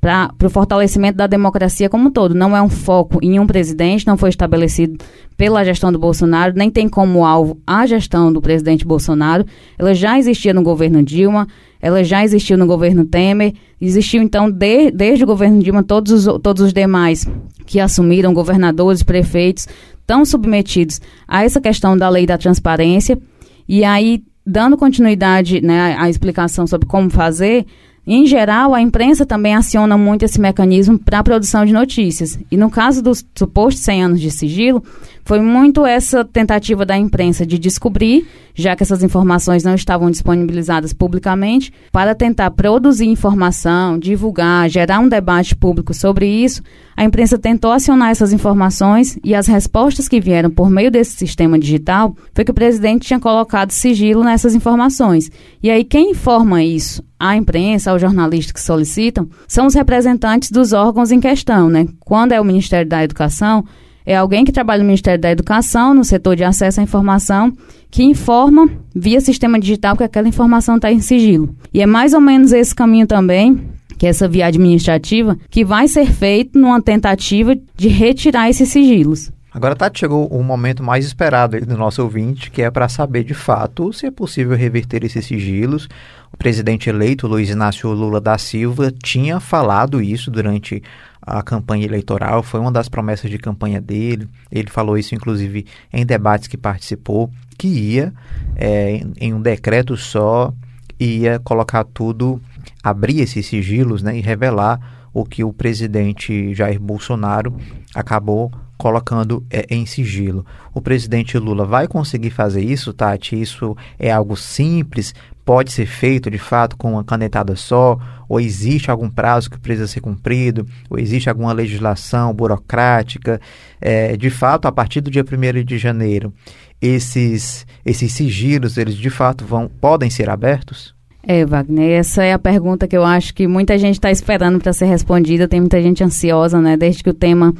Para 0.00 0.30
o 0.44 0.50
fortalecimento 0.50 1.16
da 1.16 1.26
democracia 1.26 1.88
como 1.88 2.08
um 2.08 2.10
todo. 2.10 2.34
Não 2.34 2.54
é 2.54 2.60
um 2.60 2.68
foco 2.68 3.18
em 3.22 3.38
um 3.40 3.46
presidente, 3.46 4.06
não 4.06 4.18
foi 4.18 4.28
estabelecido 4.28 4.98
pela 5.40 5.64
gestão 5.64 5.90
do 5.90 5.98
Bolsonaro, 5.98 6.52
nem 6.54 6.70
tem 6.70 6.86
como 6.86 7.24
alvo 7.24 7.58
a 7.66 7.86
gestão 7.86 8.30
do 8.30 8.42
presidente 8.42 8.84
Bolsonaro. 8.84 9.46
Ela 9.78 9.94
já 9.94 10.18
existia 10.18 10.52
no 10.52 10.62
governo 10.62 11.02
Dilma, 11.02 11.48
ela 11.80 12.04
já 12.04 12.22
existiu 12.22 12.58
no 12.58 12.66
governo 12.66 13.06
Temer, 13.06 13.54
existiu 13.80 14.20
então 14.20 14.50
de, 14.50 14.90
desde 14.90 15.24
o 15.24 15.26
governo 15.26 15.62
Dilma 15.62 15.82
todos 15.82 16.12
os, 16.12 16.42
todos 16.42 16.62
os 16.62 16.74
demais 16.74 17.26
que 17.64 17.80
assumiram, 17.80 18.34
governadores, 18.34 19.02
prefeitos, 19.02 19.66
estão 19.98 20.26
submetidos 20.26 21.00
a 21.26 21.42
essa 21.42 21.58
questão 21.58 21.96
da 21.96 22.10
lei 22.10 22.26
da 22.26 22.36
transparência. 22.36 23.18
E 23.66 23.82
aí, 23.82 24.22
dando 24.46 24.76
continuidade 24.76 25.62
né, 25.62 25.96
à 25.98 26.10
explicação 26.10 26.66
sobre 26.66 26.86
como 26.86 27.08
fazer, 27.08 27.64
em 28.06 28.26
geral, 28.26 28.74
a 28.74 28.80
imprensa 28.80 29.26
também 29.26 29.54
aciona 29.54 29.96
muito 29.96 30.24
esse 30.24 30.40
mecanismo 30.40 30.98
para 30.98 31.18
a 31.18 31.22
produção 31.22 31.64
de 31.64 31.72
notícias. 31.72 32.38
E 32.50 32.56
no 32.56 32.70
caso 32.70 33.02
dos 33.02 33.24
supostos 33.36 33.84
100 33.84 34.02
anos 34.02 34.20
de 34.20 34.30
sigilo, 34.30 34.82
foi 35.30 35.38
muito 35.38 35.86
essa 35.86 36.24
tentativa 36.24 36.84
da 36.84 36.98
imprensa 36.98 37.46
de 37.46 37.56
descobrir, 37.56 38.26
já 38.52 38.74
que 38.74 38.82
essas 38.82 39.04
informações 39.04 39.62
não 39.62 39.76
estavam 39.76 40.10
disponibilizadas 40.10 40.92
publicamente, 40.92 41.72
para 41.92 42.16
tentar 42.16 42.50
produzir 42.50 43.06
informação, 43.06 43.96
divulgar, 43.96 44.68
gerar 44.68 44.98
um 44.98 45.08
debate 45.08 45.54
público 45.54 45.94
sobre 45.94 46.26
isso. 46.26 46.64
A 46.96 47.04
imprensa 47.04 47.38
tentou 47.38 47.70
acionar 47.70 48.10
essas 48.10 48.32
informações 48.32 49.20
e 49.22 49.32
as 49.32 49.46
respostas 49.46 50.08
que 50.08 50.20
vieram 50.20 50.50
por 50.50 50.68
meio 50.68 50.90
desse 50.90 51.12
sistema 51.12 51.56
digital 51.60 52.12
foi 52.34 52.44
que 52.44 52.50
o 52.50 52.54
presidente 52.54 53.06
tinha 53.06 53.20
colocado 53.20 53.70
sigilo 53.70 54.24
nessas 54.24 54.52
informações. 54.56 55.30
E 55.62 55.70
aí 55.70 55.84
quem 55.84 56.10
informa 56.10 56.60
isso 56.64 57.04
à 57.16 57.36
imprensa, 57.36 57.92
aos 57.92 58.00
jornalistas 58.00 58.50
que 58.50 58.60
solicitam, 58.60 59.28
são 59.46 59.66
os 59.66 59.74
representantes 59.74 60.50
dos 60.50 60.72
órgãos 60.72 61.12
em 61.12 61.20
questão, 61.20 61.70
né? 61.70 61.86
Quando 62.00 62.32
é 62.32 62.40
o 62.40 62.44
Ministério 62.44 62.88
da 62.88 63.04
Educação, 63.04 63.64
é 64.10 64.16
alguém 64.16 64.44
que 64.44 64.50
trabalha 64.50 64.82
no 64.82 64.86
Ministério 64.86 65.20
da 65.20 65.30
Educação, 65.30 65.94
no 65.94 66.02
setor 66.02 66.34
de 66.34 66.42
acesso 66.42 66.80
à 66.80 66.82
informação, 66.82 67.52
que 67.88 68.02
informa 68.02 68.68
via 68.92 69.20
sistema 69.20 69.56
digital 69.56 69.96
que 69.96 70.02
aquela 70.02 70.26
informação 70.26 70.74
está 70.74 70.90
em 70.90 71.00
sigilo. 71.00 71.54
E 71.72 71.80
é 71.80 71.86
mais 71.86 72.12
ou 72.12 72.20
menos 72.20 72.52
esse 72.52 72.74
caminho 72.74 73.06
também 73.06 73.70
que 73.96 74.06
é 74.06 74.08
essa 74.08 74.26
via 74.26 74.46
administrativa, 74.46 75.36
que 75.50 75.62
vai 75.62 75.86
ser 75.86 76.06
feito 76.06 76.58
numa 76.58 76.80
tentativa 76.80 77.54
de 77.76 77.86
retirar 77.86 78.48
esses 78.48 78.70
sigilos. 78.70 79.30
Agora, 79.52 79.74
Tati, 79.74 79.98
chegou 79.98 80.28
o 80.28 80.44
momento 80.44 80.80
mais 80.80 81.04
esperado 81.04 81.60
do 81.66 81.76
nosso 81.76 82.00
ouvinte, 82.02 82.52
que 82.52 82.62
é 82.62 82.70
para 82.70 82.88
saber 82.88 83.24
de 83.24 83.34
fato 83.34 83.92
se 83.92 84.06
é 84.06 84.10
possível 84.10 84.56
reverter 84.56 85.02
esses 85.02 85.26
sigilos. 85.26 85.88
O 86.32 86.36
presidente 86.36 86.88
eleito, 86.88 87.26
Luiz 87.26 87.50
Inácio 87.50 87.90
Lula 87.90 88.20
da 88.20 88.38
Silva, 88.38 88.92
tinha 89.02 89.40
falado 89.40 90.00
isso 90.00 90.30
durante 90.30 90.80
a 91.20 91.42
campanha 91.42 91.84
eleitoral, 91.84 92.44
foi 92.44 92.60
uma 92.60 92.70
das 92.70 92.88
promessas 92.88 93.28
de 93.28 93.38
campanha 93.38 93.80
dele. 93.80 94.28
Ele 94.52 94.70
falou 94.70 94.96
isso, 94.96 95.16
inclusive, 95.16 95.66
em 95.92 96.06
debates 96.06 96.46
que 96.46 96.56
participou, 96.56 97.28
que 97.58 97.66
ia, 97.66 98.12
é, 98.54 99.04
em 99.20 99.34
um 99.34 99.42
decreto 99.42 99.96
só, 99.96 100.54
ia 100.98 101.40
colocar 101.40 101.82
tudo, 101.82 102.40
abrir 102.84 103.20
esses 103.20 103.46
sigilos 103.46 104.00
né, 104.00 104.16
e 104.16 104.20
revelar 104.20 105.08
o 105.12 105.24
que 105.24 105.42
o 105.42 105.52
presidente 105.52 106.54
Jair 106.54 106.78
Bolsonaro 106.78 107.56
acabou 107.92 108.52
colocando 108.80 109.44
é, 109.50 109.66
em 109.68 109.84
sigilo. 109.84 110.46
O 110.72 110.80
presidente 110.80 111.36
Lula 111.36 111.66
vai 111.66 111.86
conseguir 111.86 112.30
fazer 112.30 112.62
isso, 112.62 112.94
Tati? 112.94 113.38
Isso 113.38 113.76
é 113.98 114.10
algo 114.10 114.38
simples? 114.38 115.14
Pode 115.44 115.70
ser 115.70 115.84
feito 115.84 116.30
de 116.30 116.38
fato 116.38 116.78
com 116.78 116.92
uma 116.92 117.04
canetada 117.04 117.54
só? 117.56 117.98
Ou 118.26 118.40
existe 118.40 118.90
algum 118.90 119.10
prazo 119.10 119.50
que 119.50 119.58
precisa 119.58 119.86
ser 119.86 120.00
cumprido? 120.00 120.66
Ou 120.88 120.98
existe 120.98 121.28
alguma 121.28 121.52
legislação 121.52 122.32
burocrática? 122.32 123.38
É, 123.78 124.16
de 124.16 124.30
fato, 124.30 124.66
a 124.66 124.72
partir 124.72 125.02
do 125.02 125.10
dia 125.10 125.22
1 125.30 125.62
de 125.62 125.76
janeiro, 125.76 126.32
esses, 126.80 127.66
esses 127.84 128.10
sigilos, 128.14 128.78
eles 128.78 128.96
de 128.96 129.10
fato 129.10 129.44
vão, 129.44 129.68
podem 129.68 130.08
ser 130.08 130.30
abertos? 130.30 130.94
É, 131.22 131.44
Wagner, 131.44 131.98
essa 131.98 132.24
é 132.24 132.32
a 132.32 132.38
pergunta 132.38 132.88
que 132.88 132.96
eu 132.96 133.04
acho 133.04 133.34
que 133.34 133.46
muita 133.46 133.76
gente 133.76 133.96
está 133.96 134.10
esperando 134.10 134.58
para 134.58 134.72
ser 134.72 134.86
respondida. 134.86 135.46
Tem 135.46 135.60
muita 135.60 135.82
gente 135.82 136.02
ansiosa, 136.02 136.58
né? 136.62 136.78
Desde 136.78 137.04
que 137.04 137.10
o 137.10 137.14
tema 137.14 137.52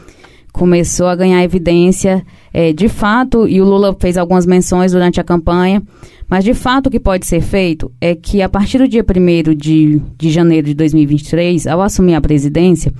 começou 0.52 1.06
a 1.06 1.16
ganhar 1.16 1.42
evidência 1.42 2.24
é, 2.52 2.72
de 2.72 2.88
fato, 2.88 3.46
e 3.48 3.60
o 3.60 3.64
Lula 3.64 3.96
fez 3.98 4.16
algumas 4.16 4.46
menções 4.46 4.92
durante 4.92 5.20
a 5.20 5.24
campanha, 5.24 5.82
mas 6.28 6.44
de 6.44 6.54
fato 6.54 6.86
o 6.86 6.90
que 6.90 7.00
pode 7.00 7.26
ser 7.26 7.40
feito 7.40 7.90
é 8.00 8.14
que 8.14 8.42
a 8.42 8.48
partir 8.48 8.78
do 8.78 8.88
dia 8.88 9.04
1 9.04 9.54
de, 9.54 10.00
de 10.16 10.30
janeiro 10.30 10.66
de 10.68 10.74
2023, 10.74 11.66
ao 11.66 11.80
assumir 11.82 12.14
a 12.14 12.20
presidência, 12.20 12.92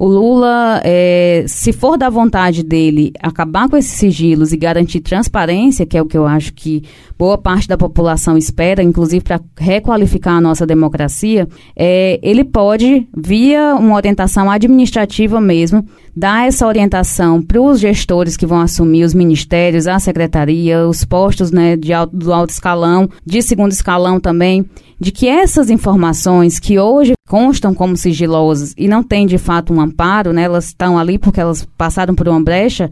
o 0.00 0.08
Lula, 0.08 0.80
é, 0.82 1.44
se 1.46 1.74
for 1.74 1.98
da 1.98 2.08
vontade 2.08 2.64
dele 2.64 3.12
acabar 3.22 3.68
com 3.68 3.76
esses 3.76 3.92
sigilos 3.92 4.50
e 4.50 4.56
garantir 4.56 5.00
transparência, 5.00 5.84
que 5.84 5.94
é 5.94 6.00
o 6.00 6.06
que 6.06 6.16
eu 6.16 6.26
acho 6.26 6.54
que 6.54 6.84
boa 7.18 7.36
parte 7.36 7.68
da 7.68 7.76
população 7.76 8.38
espera, 8.38 8.82
inclusive 8.82 9.22
para 9.22 9.38
requalificar 9.58 10.36
a 10.36 10.40
nossa 10.40 10.66
democracia, 10.66 11.46
é, 11.76 12.18
ele 12.22 12.44
pode, 12.44 13.06
via 13.14 13.74
uma 13.74 13.94
orientação 13.94 14.50
administrativa 14.50 15.38
mesmo, 15.38 15.84
dar 16.14 16.46
essa 16.46 16.66
orientação 16.66 17.42
para 17.42 17.60
os 17.60 17.80
gestores 17.80 18.36
que 18.36 18.46
vão 18.46 18.60
assumir 18.60 19.04
os 19.04 19.14
ministérios, 19.14 19.86
a 19.86 19.98
secretaria, 19.98 20.86
os 20.86 21.04
postos 21.04 21.50
né, 21.50 21.76
de 21.76 21.92
alto, 21.92 22.16
do 22.16 22.32
alto 22.32 22.50
escalão, 22.50 23.08
de 23.24 23.42
segundo 23.42 23.72
escalão 23.72 24.20
também, 24.20 24.68
de 24.98 25.10
que 25.10 25.28
essas 25.28 25.70
informações 25.70 26.58
que 26.58 26.78
hoje 26.78 27.14
constam 27.28 27.72
como 27.72 27.96
sigilosas 27.96 28.74
e 28.76 28.86
não 28.88 29.02
têm 29.02 29.26
de 29.26 29.38
fato 29.38 29.72
um 29.72 29.80
amparo, 29.80 30.32
né, 30.32 30.42
elas 30.42 30.66
estão 30.66 30.98
ali 30.98 31.18
porque 31.18 31.40
elas 31.40 31.66
passaram 31.76 32.14
por 32.14 32.28
uma 32.28 32.42
brecha, 32.42 32.90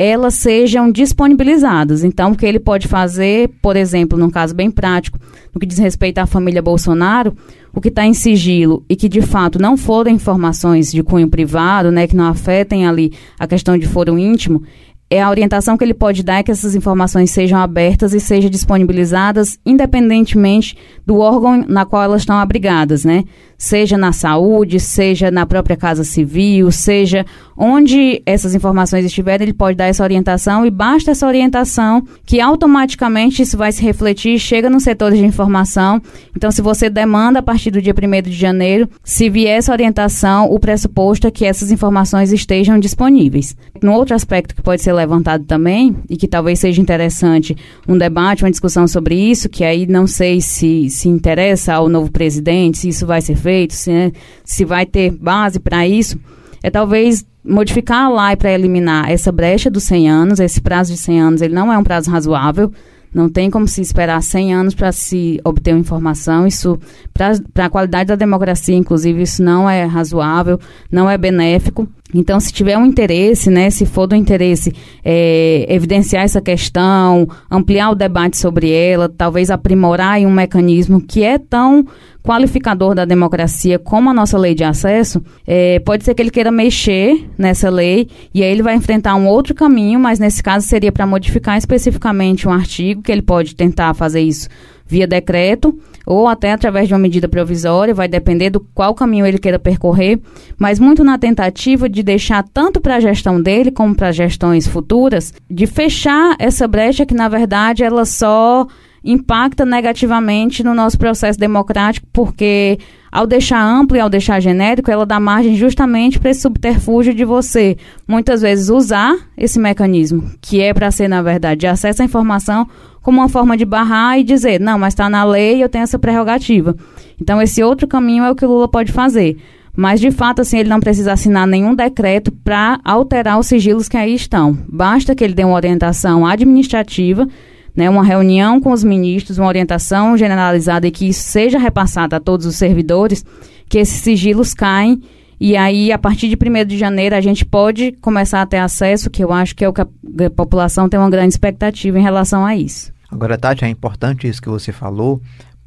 elas 0.00 0.32
sejam 0.32 0.90
disponibilizadas. 0.90 2.02
Então, 2.02 2.32
o 2.32 2.36
que 2.36 2.46
ele 2.46 2.58
pode 2.58 2.88
fazer, 2.88 3.50
por 3.60 3.76
exemplo, 3.76 4.18
num 4.18 4.30
caso 4.30 4.54
bem 4.54 4.70
prático, 4.70 5.18
no 5.52 5.60
que 5.60 5.66
diz 5.66 5.76
respeito 5.76 6.16
à 6.16 6.24
família 6.24 6.62
Bolsonaro, 6.62 7.36
o 7.70 7.82
que 7.82 7.88
está 7.88 8.06
em 8.06 8.14
sigilo 8.14 8.82
e 8.88 8.96
que 8.96 9.10
de 9.10 9.20
fato 9.20 9.60
não 9.60 9.76
foram 9.76 10.10
informações 10.10 10.90
de 10.90 11.02
cunho 11.02 11.28
privado, 11.28 11.92
né, 11.92 12.06
que 12.06 12.16
não 12.16 12.24
afetem 12.24 12.86
ali 12.86 13.12
a 13.38 13.46
questão 13.46 13.76
de 13.76 13.86
foro 13.86 14.18
íntimo, 14.18 14.62
é 15.10 15.20
a 15.20 15.28
orientação 15.28 15.76
que 15.76 15.84
ele 15.84 15.92
pode 15.92 16.22
dar 16.22 16.36
é 16.36 16.42
que 16.42 16.52
essas 16.52 16.74
informações 16.74 17.30
sejam 17.30 17.58
abertas 17.58 18.14
e 18.14 18.20
sejam 18.20 18.48
disponibilizadas 18.48 19.58
independentemente 19.66 20.76
do 21.04 21.18
órgão 21.18 21.62
na 21.68 21.84
qual 21.84 22.04
elas 22.04 22.22
estão 22.22 22.36
abrigadas, 22.36 23.04
né? 23.04 23.24
Seja 23.62 23.98
na 23.98 24.10
saúde, 24.10 24.80
seja 24.80 25.30
na 25.30 25.44
própria 25.44 25.76
casa 25.76 26.02
civil, 26.02 26.72
seja 26.72 27.26
onde 27.54 28.22
essas 28.24 28.54
informações 28.54 29.04
estiverem, 29.04 29.44
ele 29.44 29.52
pode 29.52 29.76
dar 29.76 29.84
essa 29.84 30.02
orientação 30.02 30.64
e 30.64 30.70
basta 30.70 31.10
essa 31.10 31.26
orientação 31.26 32.02
que 32.24 32.40
automaticamente 32.40 33.42
isso 33.42 33.58
vai 33.58 33.70
se 33.70 33.82
refletir, 33.82 34.38
chega 34.38 34.70
nos 34.70 34.82
setores 34.82 35.18
de 35.18 35.26
informação. 35.26 36.00
Então, 36.34 36.50
se 36.50 36.62
você 36.62 36.88
demanda 36.88 37.40
a 37.40 37.42
partir 37.42 37.70
do 37.70 37.82
dia 37.82 37.92
1 37.92 38.30
de 38.30 38.32
janeiro, 38.32 38.88
se 39.04 39.28
vier 39.28 39.58
essa 39.58 39.72
orientação, 39.72 40.50
o 40.50 40.58
pressuposto 40.58 41.26
é 41.26 41.30
que 41.30 41.44
essas 41.44 41.70
informações 41.70 42.32
estejam 42.32 42.78
disponíveis. 42.78 43.54
Um 43.84 43.90
outro 43.90 44.14
aspecto 44.14 44.54
que 44.54 44.62
pode 44.62 44.80
ser 44.80 44.94
levantado 44.94 45.44
também, 45.44 45.94
e 46.08 46.16
que 46.16 46.26
talvez 46.26 46.60
seja 46.60 46.80
interessante 46.80 47.54
um 47.86 47.98
debate, 47.98 48.42
uma 48.42 48.50
discussão 48.50 48.88
sobre 48.88 49.16
isso, 49.16 49.50
que 49.50 49.64
aí 49.64 49.86
não 49.86 50.06
sei 50.06 50.40
se 50.40 50.88
se 50.88 51.10
interessa 51.10 51.74
ao 51.74 51.90
novo 51.90 52.10
presidente, 52.10 52.78
se 52.78 52.88
isso 52.88 53.06
vai 53.06 53.20
ser 53.20 53.36
feito, 53.36 53.49
se, 53.70 53.90
né, 53.90 54.12
se 54.44 54.64
vai 54.64 54.86
ter 54.86 55.10
base 55.10 55.58
para 55.58 55.86
isso, 55.86 56.18
é 56.62 56.70
talvez 56.70 57.24
modificar 57.44 58.06
a 58.06 58.26
lei 58.26 58.36
para 58.36 58.52
eliminar 58.52 59.10
essa 59.10 59.32
brecha 59.32 59.70
dos 59.70 59.84
100 59.84 60.10
anos, 60.10 60.40
esse 60.40 60.60
prazo 60.60 60.92
de 60.92 60.98
100 60.98 61.20
anos, 61.20 61.42
ele 61.42 61.54
não 61.54 61.72
é 61.72 61.78
um 61.78 61.84
prazo 61.84 62.10
razoável, 62.10 62.70
não 63.12 63.28
tem 63.28 63.50
como 63.50 63.66
se 63.66 63.80
esperar 63.80 64.22
100 64.22 64.54
anos 64.54 64.74
para 64.74 64.92
se 64.92 65.40
obter 65.44 65.72
uma 65.72 65.80
informação. 65.80 66.46
Isso, 66.46 66.78
para 67.12 67.66
a 67.66 67.70
qualidade 67.70 68.08
da 68.08 68.14
democracia, 68.14 68.76
inclusive, 68.76 69.22
isso 69.22 69.42
não 69.42 69.68
é 69.68 69.84
razoável, 69.84 70.60
não 70.92 71.10
é 71.10 71.18
benéfico. 71.18 71.88
Então, 72.14 72.38
se 72.38 72.52
tiver 72.52 72.78
um 72.78 72.86
interesse, 72.86 73.50
né, 73.50 73.68
se 73.70 73.84
for 73.84 74.06
do 74.06 74.14
interesse 74.14 74.72
é, 75.04 75.66
evidenciar 75.68 76.24
essa 76.24 76.40
questão, 76.40 77.28
ampliar 77.50 77.90
o 77.90 77.94
debate 77.94 78.36
sobre 78.36 78.70
ela, 78.70 79.08
talvez 79.08 79.50
aprimorar 79.50 80.20
um 80.20 80.30
mecanismo 80.30 81.00
que 81.00 81.24
é 81.24 81.38
tão 81.38 81.84
qualificador 82.22 82.94
da 82.94 83.04
democracia, 83.04 83.78
como 83.78 84.10
a 84.10 84.14
nossa 84.14 84.38
lei 84.38 84.54
de 84.54 84.64
acesso, 84.64 85.22
é, 85.46 85.78
pode 85.80 86.04
ser 86.04 86.14
que 86.14 86.22
ele 86.22 86.30
queira 86.30 86.50
mexer 86.50 87.28
nessa 87.36 87.70
lei 87.70 88.08
e 88.32 88.42
aí 88.42 88.50
ele 88.50 88.62
vai 88.62 88.74
enfrentar 88.74 89.14
um 89.14 89.26
outro 89.26 89.54
caminho, 89.54 89.98
mas 89.98 90.18
nesse 90.18 90.42
caso 90.42 90.66
seria 90.66 90.92
para 90.92 91.06
modificar 91.06 91.56
especificamente 91.56 92.46
um 92.46 92.52
artigo, 92.52 93.02
que 93.02 93.10
ele 93.10 93.22
pode 93.22 93.54
tentar 93.54 93.94
fazer 93.94 94.20
isso 94.20 94.48
via 94.86 95.06
decreto 95.06 95.78
ou 96.04 96.26
até 96.26 96.50
através 96.50 96.88
de 96.88 96.94
uma 96.94 96.98
medida 96.98 97.28
provisória, 97.28 97.94
vai 97.94 98.08
depender 98.08 98.50
do 98.50 98.58
qual 98.58 98.92
caminho 98.94 99.24
ele 99.24 99.38
queira 99.38 99.60
percorrer, 99.60 100.18
mas 100.58 100.80
muito 100.80 101.04
na 101.04 101.16
tentativa 101.16 101.88
de 101.88 102.02
deixar 102.02 102.42
tanto 102.42 102.80
para 102.80 102.96
a 102.96 103.00
gestão 103.00 103.40
dele 103.40 103.70
como 103.70 103.94
para 103.94 104.10
gestões 104.10 104.66
futuras, 104.66 105.32
de 105.48 105.66
fechar 105.66 106.34
essa 106.40 106.66
brecha 106.66 107.06
que 107.06 107.14
na 107.14 107.28
verdade 107.28 107.84
ela 107.84 108.04
só 108.04 108.66
impacta 109.04 109.64
negativamente 109.64 110.62
no 110.62 110.74
nosso 110.74 110.98
processo 110.98 111.38
democrático, 111.38 112.06
porque 112.12 112.78
ao 113.10 113.26
deixar 113.26 113.62
amplo 113.62 113.96
e 113.96 114.00
ao 114.00 114.08
deixar 114.08 114.40
genérico, 114.40 114.90
ela 114.90 115.04
dá 115.04 115.18
margem 115.18 115.56
justamente 115.56 116.18
para 116.18 116.30
esse 116.30 116.42
subterfúgio 116.42 117.14
de 117.14 117.24
você, 117.24 117.76
muitas 118.06 118.42
vezes, 118.42 118.68
usar 118.68 119.16
esse 119.36 119.58
mecanismo, 119.58 120.30
que 120.40 120.60
é 120.60 120.72
para 120.72 120.90
ser, 120.90 121.08
na 121.08 121.22
verdade, 121.22 121.60
de 121.60 121.66
acesso 121.66 122.02
à 122.02 122.04
informação, 122.04 122.68
como 123.02 123.20
uma 123.20 123.28
forma 123.28 123.56
de 123.56 123.64
barrar 123.64 124.18
e 124.18 124.22
dizer, 124.22 124.60
não, 124.60 124.78
mas 124.78 124.92
está 124.92 125.08
na 125.08 125.24
lei 125.24 125.62
eu 125.62 125.68
tenho 125.68 125.84
essa 125.84 125.98
prerrogativa. 125.98 126.76
Então, 127.20 127.40
esse 127.40 127.62
outro 127.62 127.88
caminho 127.88 128.24
é 128.24 128.30
o 128.30 128.34
que 128.34 128.44
o 128.44 128.48
Lula 128.48 128.68
pode 128.68 128.92
fazer. 128.92 129.38
Mas, 129.74 130.00
de 130.00 130.10
fato, 130.10 130.42
assim, 130.42 130.58
ele 130.58 130.68
não 130.68 130.80
precisa 130.80 131.12
assinar 131.12 131.46
nenhum 131.46 131.74
decreto 131.74 132.30
para 132.30 132.78
alterar 132.84 133.38
os 133.38 133.46
sigilos 133.46 133.88
que 133.88 133.96
aí 133.96 134.14
estão. 134.14 134.58
Basta 134.68 135.14
que 135.14 135.24
ele 135.24 135.34
dê 135.34 135.44
uma 135.44 135.54
orientação 135.54 136.26
administrativa 136.26 137.26
né, 137.74 137.88
uma 137.88 138.04
reunião 138.04 138.60
com 138.60 138.72
os 138.72 138.84
ministros, 138.84 139.38
uma 139.38 139.48
orientação 139.48 140.16
generalizada 140.16 140.86
e 140.86 140.90
que 140.90 141.08
isso 141.08 141.22
seja 141.22 141.58
repassada 141.58 142.16
a 142.16 142.20
todos 142.20 142.46
os 142.46 142.56
servidores, 142.56 143.24
que 143.68 143.78
esses 143.78 144.00
sigilos 144.00 144.54
caem 144.54 145.00
e 145.40 145.56
aí, 145.56 145.90
a 145.90 145.96
partir 145.96 146.28
de 146.28 146.36
1 146.36 146.66
de 146.66 146.76
janeiro, 146.76 147.16
a 147.16 147.20
gente 147.22 147.46
pode 147.46 147.92
começar 147.92 148.42
a 148.42 148.46
ter 148.46 148.58
acesso, 148.58 149.08
que 149.08 149.24
eu 149.24 149.32
acho 149.32 149.56
que 149.56 149.64
é 149.64 149.68
o 149.68 149.72
que 149.72 149.80
a 149.80 149.88
população 150.36 150.86
tem 150.86 151.00
uma 151.00 151.08
grande 151.08 151.32
expectativa 151.32 151.98
em 151.98 152.02
relação 152.02 152.44
a 152.44 152.54
isso. 152.54 152.92
Agora, 153.10 153.38
Tati, 153.38 153.64
é 153.64 153.68
importante 153.68 154.28
isso 154.28 154.42
que 154.42 154.50
você 154.50 154.70
falou, 154.70 155.18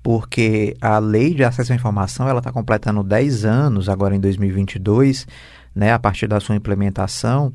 porque 0.03 0.77
a 0.79 0.99
lei 0.99 1.33
de 1.33 1.43
acesso 1.43 1.73
à 1.73 1.75
informação 1.75 2.29
ela 2.29 2.37
está 2.37 2.51
completando 2.51 3.01
10 3.01 3.45
anos 3.45 3.89
agora 3.89 4.15
em 4.15 4.19
2022, 4.19 5.25
né, 5.75 5.91
a 5.91 5.97
partir 5.97 6.27
da 6.27 6.39
sua 6.39 6.55
implementação, 6.55 7.51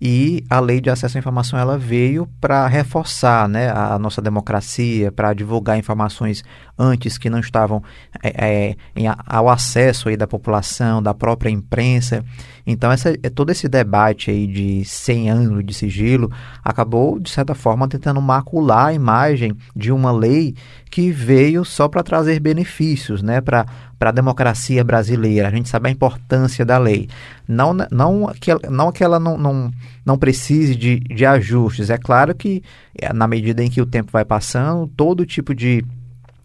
e 0.00 0.42
a 0.48 0.58
lei 0.60 0.80
de 0.80 0.88
acesso 0.88 1.18
à 1.18 1.20
informação 1.20 1.58
ela 1.58 1.76
veio 1.76 2.26
para 2.40 2.66
reforçar 2.66 3.48
né, 3.48 3.70
a 3.70 3.98
nossa 3.98 4.22
democracia, 4.22 5.12
para 5.12 5.34
divulgar 5.34 5.78
informações 5.78 6.42
antes 6.80 7.18
que 7.18 7.28
não 7.28 7.38
estavam 7.38 7.82
é, 8.22 8.46
é, 8.46 8.76
em, 8.96 9.04
ao 9.26 9.50
acesso 9.50 10.08
aí 10.08 10.16
da 10.16 10.26
população, 10.26 11.02
da 11.02 11.12
própria 11.12 11.50
imprensa. 11.50 12.24
Então, 12.66 12.90
essa, 12.90 13.10
é, 13.22 13.28
todo 13.28 13.50
esse 13.50 13.68
debate 13.68 14.30
aí 14.30 14.46
de 14.46 14.82
100 14.84 15.30
anos 15.30 15.64
de 15.66 15.74
sigilo 15.74 16.32
acabou, 16.64 17.18
de 17.18 17.28
certa 17.28 17.54
forma, 17.54 17.86
tentando 17.86 18.20
macular 18.22 18.86
a 18.86 18.94
imagem 18.94 19.54
de 19.76 19.92
uma 19.92 20.10
lei 20.10 20.54
que 20.90 21.10
veio 21.10 21.64
só 21.64 21.86
para 21.86 22.02
trazer 22.02 22.40
benefícios, 22.40 23.22
né, 23.22 23.40
para 23.40 23.66
a 24.00 24.10
democracia 24.10 24.82
brasileira. 24.82 25.48
A 25.48 25.50
gente 25.50 25.68
sabe 25.68 25.88
a 25.88 25.92
importância 25.92 26.64
da 26.64 26.78
lei. 26.78 27.08
Não, 27.46 27.74
não, 27.90 28.32
que, 28.40 28.50
não 28.68 28.90
que 28.90 29.04
ela 29.04 29.20
não, 29.20 29.36
não, 29.36 29.70
não 30.04 30.18
precise 30.18 30.74
de, 30.74 30.98
de 31.00 31.26
ajustes. 31.26 31.90
É 31.90 31.98
claro 31.98 32.34
que, 32.34 32.62
é, 32.98 33.12
na 33.12 33.28
medida 33.28 33.62
em 33.62 33.68
que 33.70 33.82
o 33.82 33.86
tempo 33.86 34.10
vai 34.10 34.24
passando, 34.24 34.86
todo 34.96 35.26
tipo 35.26 35.54
de 35.54 35.84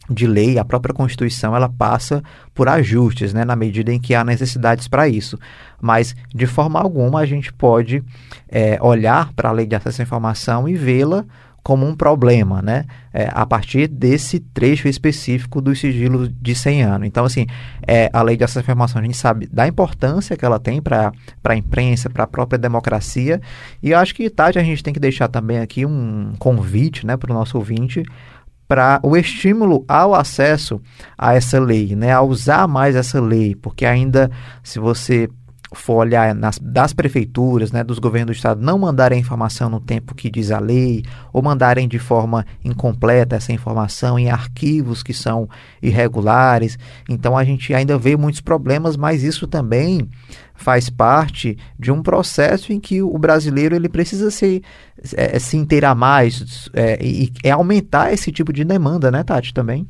de 0.09 0.27
lei, 0.27 0.57
a 0.57 0.65
própria 0.65 0.93
Constituição, 0.93 1.55
ela 1.55 1.69
passa 1.69 2.23
por 2.53 2.69
ajustes, 2.69 3.33
né, 3.33 3.43
na 3.43 3.55
medida 3.55 3.91
em 3.91 3.99
que 3.99 4.13
há 4.13 4.23
necessidades 4.23 4.87
para 4.87 5.07
isso. 5.07 5.37
Mas, 5.81 6.15
de 6.33 6.45
forma 6.45 6.79
alguma, 6.79 7.19
a 7.19 7.25
gente 7.25 7.51
pode 7.51 8.03
é, 8.47 8.77
olhar 8.81 9.33
para 9.33 9.49
a 9.49 9.51
lei 9.51 9.65
de 9.65 9.75
acesso 9.75 10.01
à 10.01 10.03
informação 10.03 10.67
e 10.69 10.75
vê-la 10.75 11.25
como 11.65 11.83
um 11.83 11.95
problema, 11.95 12.61
né? 12.61 12.85
É, 13.11 13.27
a 13.33 13.43
partir 13.43 13.87
desse 13.87 14.39
trecho 14.39 14.87
específico 14.87 15.59
do 15.59 15.75
sigilo 15.75 16.29
de 16.29 16.53
100 16.53 16.83
anos. 16.83 17.07
Então, 17.07 17.25
assim, 17.25 17.47
é, 17.87 18.07
a 18.13 18.21
lei 18.21 18.37
de 18.37 18.43
acesso 18.43 18.59
à 18.59 18.61
informação, 18.61 19.01
a 19.01 19.03
gente 19.03 19.17
sabe 19.17 19.47
da 19.51 19.67
importância 19.67 20.37
que 20.37 20.45
ela 20.45 20.59
tem 20.59 20.79
para 20.79 21.11
a 21.43 21.55
imprensa, 21.55 22.07
para 22.07 22.25
a 22.25 22.27
própria 22.27 22.59
democracia, 22.59 23.41
e 23.81 23.89
eu 23.89 23.97
acho 23.97 24.13
que, 24.13 24.29
Tati, 24.29 24.59
a 24.59 24.63
gente 24.63 24.83
tem 24.83 24.93
que 24.93 24.99
deixar 24.99 25.27
também 25.27 25.57
aqui 25.57 25.87
um 25.87 26.33
convite 26.37 27.03
né, 27.03 27.17
para 27.17 27.31
o 27.31 27.33
nosso 27.33 27.57
ouvinte 27.57 28.03
para 28.67 28.99
o 29.04 29.15
estímulo 29.15 29.86
ao 29.88 30.15
acesso 30.15 30.82
a 31.17 31.34
essa 31.34 31.60
lei, 31.60 31.95
né, 31.95 32.12
a 32.12 32.21
usar 32.21 32.67
mais 32.67 32.95
essa 32.95 33.21
lei, 33.21 33.56
porque 33.56 33.86
ainda, 33.86 34.32
se 34.63 34.80
você 34.80 35.30
for 35.73 35.95
olhar 35.95 36.36
nas, 36.36 36.60
das 36.60 36.93
prefeituras, 36.93 37.71
né, 37.71 37.84
dos 37.84 37.99
governos 37.99 38.36
do 38.36 38.38
estado, 38.38 38.62
não 38.62 38.78
mandarem 38.78 39.17
a 39.17 39.21
informação 39.21 39.69
no 39.69 39.80
tempo 39.80 40.13
que 40.13 40.30
diz 40.30 40.51
a 40.51 40.60
lei, 40.60 41.04
ou 41.34 41.41
mandarem 41.41 41.88
de 41.88 41.99
forma 41.99 42.45
incompleta 42.63 43.36
essa 43.36 43.51
informação 43.51 44.17
em 44.19 44.30
arquivos 44.30 45.01
que 45.01 45.13
são 45.13 45.49
irregulares. 45.82 46.78
Então 47.10 47.38
a 47.38 47.43
gente 47.43 47.73
ainda 47.73 47.97
vê 47.97 48.15
muitos 48.15 48.41
problemas, 48.41 48.95
mas 48.95 49.23
isso 49.23 49.47
também 49.47 50.08
faz 50.56 50.89
parte 50.89 51.58
de 51.78 51.91
um 51.91 52.01
processo 52.01 52.71
em 52.71 52.80
que 52.80 53.01
o 53.01 53.17
brasileiro 53.17 53.75
ele 53.75 53.89
precisa 53.89 54.32
se, 54.32 54.63
é, 55.15 55.38
se 55.39 55.58
inteirar 55.58 55.95
mais 55.95 56.69
é, 56.73 56.97
e 57.04 57.32
é 57.43 57.51
aumentar 57.51 58.13
esse 58.13 58.32
tipo 58.32 58.54
de 58.54 58.63
demanda, 58.63 59.12
né, 59.12 59.23
Tati, 59.23 59.54
também? 59.54 59.88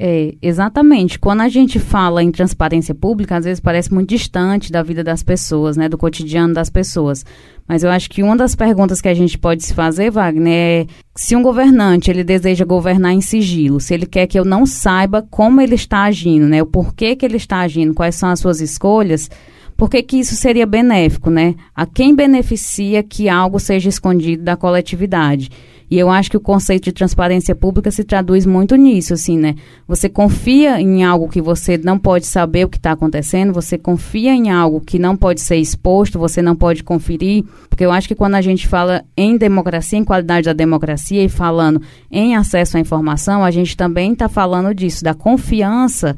É, 0.00 0.36
exatamente. 0.40 1.18
Quando 1.18 1.40
a 1.40 1.48
gente 1.48 1.80
fala 1.80 2.22
em 2.22 2.30
transparência 2.30 2.94
pública, 2.94 3.36
às 3.36 3.44
vezes 3.44 3.58
parece 3.58 3.92
muito 3.92 4.10
distante 4.10 4.70
da 4.70 4.80
vida 4.80 5.02
das 5.02 5.24
pessoas, 5.24 5.76
né, 5.76 5.88
do 5.88 5.98
cotidiano 5.98 6.54
das 6.54 6.70
pessoas. 6.70 7.26
Mas 7.66 7.82
eu 7.82 7.90
acho 7.90 8.08
que 8.08 8.22
uma 8.22 8.36
das 8.36 8.54
perguntas 8.54 9.00
que 9.00 9.08
a 9.08 9.14
gente 9.14 9.36
pode 9.36 9.64
se 9.64 9.74
fazer, 9.74 10.08
Wagner, 10.12 10.52
é 10.52 10.86
se 11.16 11.34
um 11.34 11.42
governante 11.42 12.12
ele 12.12 12.22
deseja 12.22 12.64
governar 12.64 13.12
em 13.12 13.20
sigilo, 13.20 13.80
se 13.80 13.92
ele 13.92 14.06
quer 14.06 14.28
que 14.28 14.38
eu 14.38 14.44
não 14.44 14.64
saiba 14.64 15.26
como 15.28 15.60
ele 15.60 15.74
está 15.74 16.04
agindo, 16.04 16.46
né, 16.46 16.62
o 16.62 16.66
porquê 16.66 17.16
que 17.16 17.26
ele 17.26 17.36
está 17.36 17.58
agindo, 17.58 17.92
quais 17.92 18.14
são 18.14 18.28
as 18.28 18.38
suas 18.38 18.60
escolhas, 18.60 19.28
por 19.76 19.90
que, 19.90 20.00
que 20.02 20.18
isso 20.18 20.34
seria 20.34 20.66
benéfico, 20.66 21.30
né? 21.30 21.54
A 21.72 21.86
quem 21.86 22.12
beneficia 22.12 23.00
que 23.00 23.28
algo 23.28 23.60
seja 23.60 23.88
escondido 23.88 24.42
da 24.42 24.56
coletividade? 24.56 25.50
E 25.90 25.98
eu 25.98 26.10
acho 26.10 26.30
que 26.30 26.36
o 26.36 26.40
conceito 26.40 26.84
de 26.84 26.92
transparência 26.92 27.54
pública 27.54 27.90
se 27.90 28.04
traduz 28.04 28.44
muito 28.44 28.76
nisso, 28.76 29.14
assim, 29.14 29.38
né? 29.38 29.54
Você 29.86 30.08
confia 30.08 30.80
em 30.80 31.04
algo 31.04 31.28
que 31.28 31.40
você 31.40 31.78
não 31.78 31.98
pode 31.98 32.26
saber 32.26 32.64
o 32.64 32.68
que 32.68 32.76
está 32.76 32.92
acontecendo, 32.92 33.52
você 33.52 33.78
confia 33.78 34.32
em 34.32 34.50
algo 34.50 34.80
que 34.80 34.98
não 34.98 35.16
pode 35.16 35.40
ser 35.40 35.56
exposto, 35.56 36.18
você 36.18 36.42
não 36.42 36.54
pode 36.54 36.84
conferir, 36.84 37.44
porque 37.68 37.84
eu 37.84 37.92
acho 37.92 38.08
que 38.08 38.14
quando 38.14 38.34
a 38.34 38.42
gente 38.42 38.68
fala 38.68 39.04
em 39.16 39.36
democracia, 39.36 39.98
em 39.98 40.04
qualidade 40.04 40.46
da 40.46 40.52
democracia 40.52 41.24
e 41.24 41.28
falando 41.28 41.80
em 42.10 42.36
acesso 42.36 42.76
à 42.76 42.80
informação, 42.80 43.42
a 43.42 43.50
gente 43.50 43.76
também 43.76 44.12
está 44.12 44.28
falando 44.28 44.74
disso, 44.74 45.02
da 45.02 45.14
confiança 45.14 46.16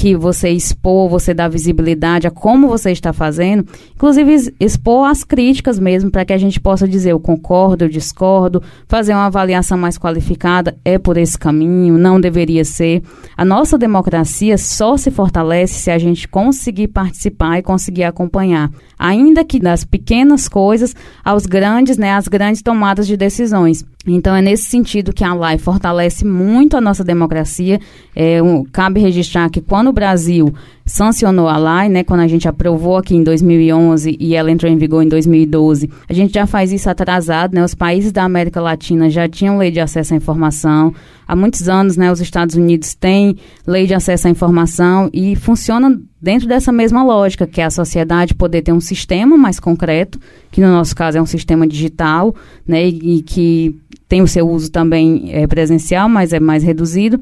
que 0.00 0.16
você 0.16 0.48
expor, 0.48 1.10
você 1.10 1.34
dá 1.34 1.46
visibilidade 1.46 2.26
a 2.26 2.30
como 2.30 2.66
você 2.66 2.90
está 2.90 3.12
fazendo, 3.12 3.66
inclusive 3.94 4.54
expor 4.58 5.06
as 5.06 5.22
críticas 5.22 5.78
mesmo, 5.78 6.10
para 6.10 6.24
que 6.24 6.32
a 6.32 6.38
gente 6.38 6.58
possa 6.58 6.88
dizer 6.88 7.10
eu 7.10 7.20
concordo, 7.20 7.84
eu 7.84 7.88
discordo, 7.90 8.62
fazer 8.88 9.12
uma 9.12 9.26
avaliação 9.26 9.76
mais 9.76 9.98
qualificada, 9.98 10.74
é 10.86 10.98
por 10.98 11.18
esse 11.18 11.38
caminho, 11.38 11.98
não 11.98 12.18
deveria 12.18 12.64
ser. 12.64 13.02
A 13.36 13.44
nossa 13.44 13.76
democracia 13.76 14.56
só 14.56 14.96
se 14.96 15.10
fortalece 15.10 15.74
se 15.74 15.90
a 15.90 15.98
gente 15.98 16.26
conseguir 16.26 16.88
participar 16.88 17.58
e 17.58 17.62
conseguir 17.62 18.04
acompanhar, 18.04 18.70
ainda 19.00 19.42
que 19.42 19.58
das 19.58 19.82
pequenas 19.82 20.46
coisas 20.46 20.94
aos 21.24 21.46
grandes, 21.46 21.96
né, 21.96 22.12
as 22.12 22.28
grandes 22.28 22.60
tomadas 22.60 23.06
de 23.06 23.16
decisões. 23.16 23.82
Então, 24.06 24.36
é 24.36 24.42
nesse 24.42 24.64
sentido 24.64 25.12
que 25.12 25.24
a 25.24 25.32
LAI 25.32 25.56
fortalece 25.56 26.24
muito 26.24 26.76
a 26.76 26.80
nossa 26.80 27.02
democracia. 27.02 27.80
É, 28.14 28.42
um, 28.42 28.62
cabe 28.64 29.00
registrar 29.00 29.48
que 29.48 29.60
quando 29.60 29.88
o 29.88 29.92
Brasil 29.92 30.52
sancionou 30.90 31.46
a 31.46 31.56
LAI, 31.56 31.88
né, 31.88 32.02
quando 32.02 32.20
a 32.20 32.26
gente 32.26 32.48
aprovou 32.48 32.96
aqui 32.96 33.14
em 33.14 33.22
2011 33.22 34.16
e 34.18 34.34
ela 34.34 34.50
entrou 34.50 34.70
em 34.70 34.76
vigor 34.76 35.04
em 35.04 35.08
2012, 35.08 35.88
a 36.08 36.12
gente 36.12 36.34
já 36.34 36.48
faz 36.48 36.72
isso 36.72 36.90
atrasado, 36.90 37.54
né, 37.54 37.64
os 37.64 37.76
países 37.76 38.10
da 38.10 38.24
América 38.24 38.60
Latina 38.60 39.08
já 39.08 39.28
tinham 39.28 39.56
lei 39.56 39.70
de 39.70 39.78
acesso 39.78 40.14
à 40.14 40.16
informação, 40.16 40.92
há 41.28 41.36
muitos 41.36 41.68
anos, 41.68 41.96
né, 41.96 42.10
os 42.10 42.20
Estados 42.20 42.56
Unidos 42.56 42.92
têm 42.92 43.36
lei 43.64 43.86
de 43.86 43.94
acesso 43.94 44.26
à 44.26 44.30
informação 44.30 45.08
e 45.12 45.36
funciona 45.36 45.96
dentro 46.20 46.48
dessa 46.48 46.72
mesma 46.72 47.04
lógica, 47.04 47.46
que 47.46 47.60
é 47.60 47.64
a 47.66 47.70
sociedade 47.70 48.34
poder 48.34 48.62
ter 48.62 48.72
um 48.72 48.80
sistema 48.80 49.36
mais 49.36 49.60
concreto, 49.60 50.18
que 50.50 50.60
no 50.60 50.72
nosso 50.72 50.96
caso 50.96 51.16
é 51.16 51.22
um 51.22 51.26
sistema 51.26 51.68
digital, 51.68 52.34
né, 52.66 52.88
e, 52.88 53.18
e 53.18 53.22
que 53.22 53.78
tem 54.08 54.22
o 54.22 54.26
seu 54.26 54.50
uso 54.50 54.72
também 54.72 55.30
é, 55.32 55.46
presencial, 55.46 56.08
mas 56.08 56.32
é 56.32 56.40
mais 56.40 56.64
reduzido, 56.64 57.20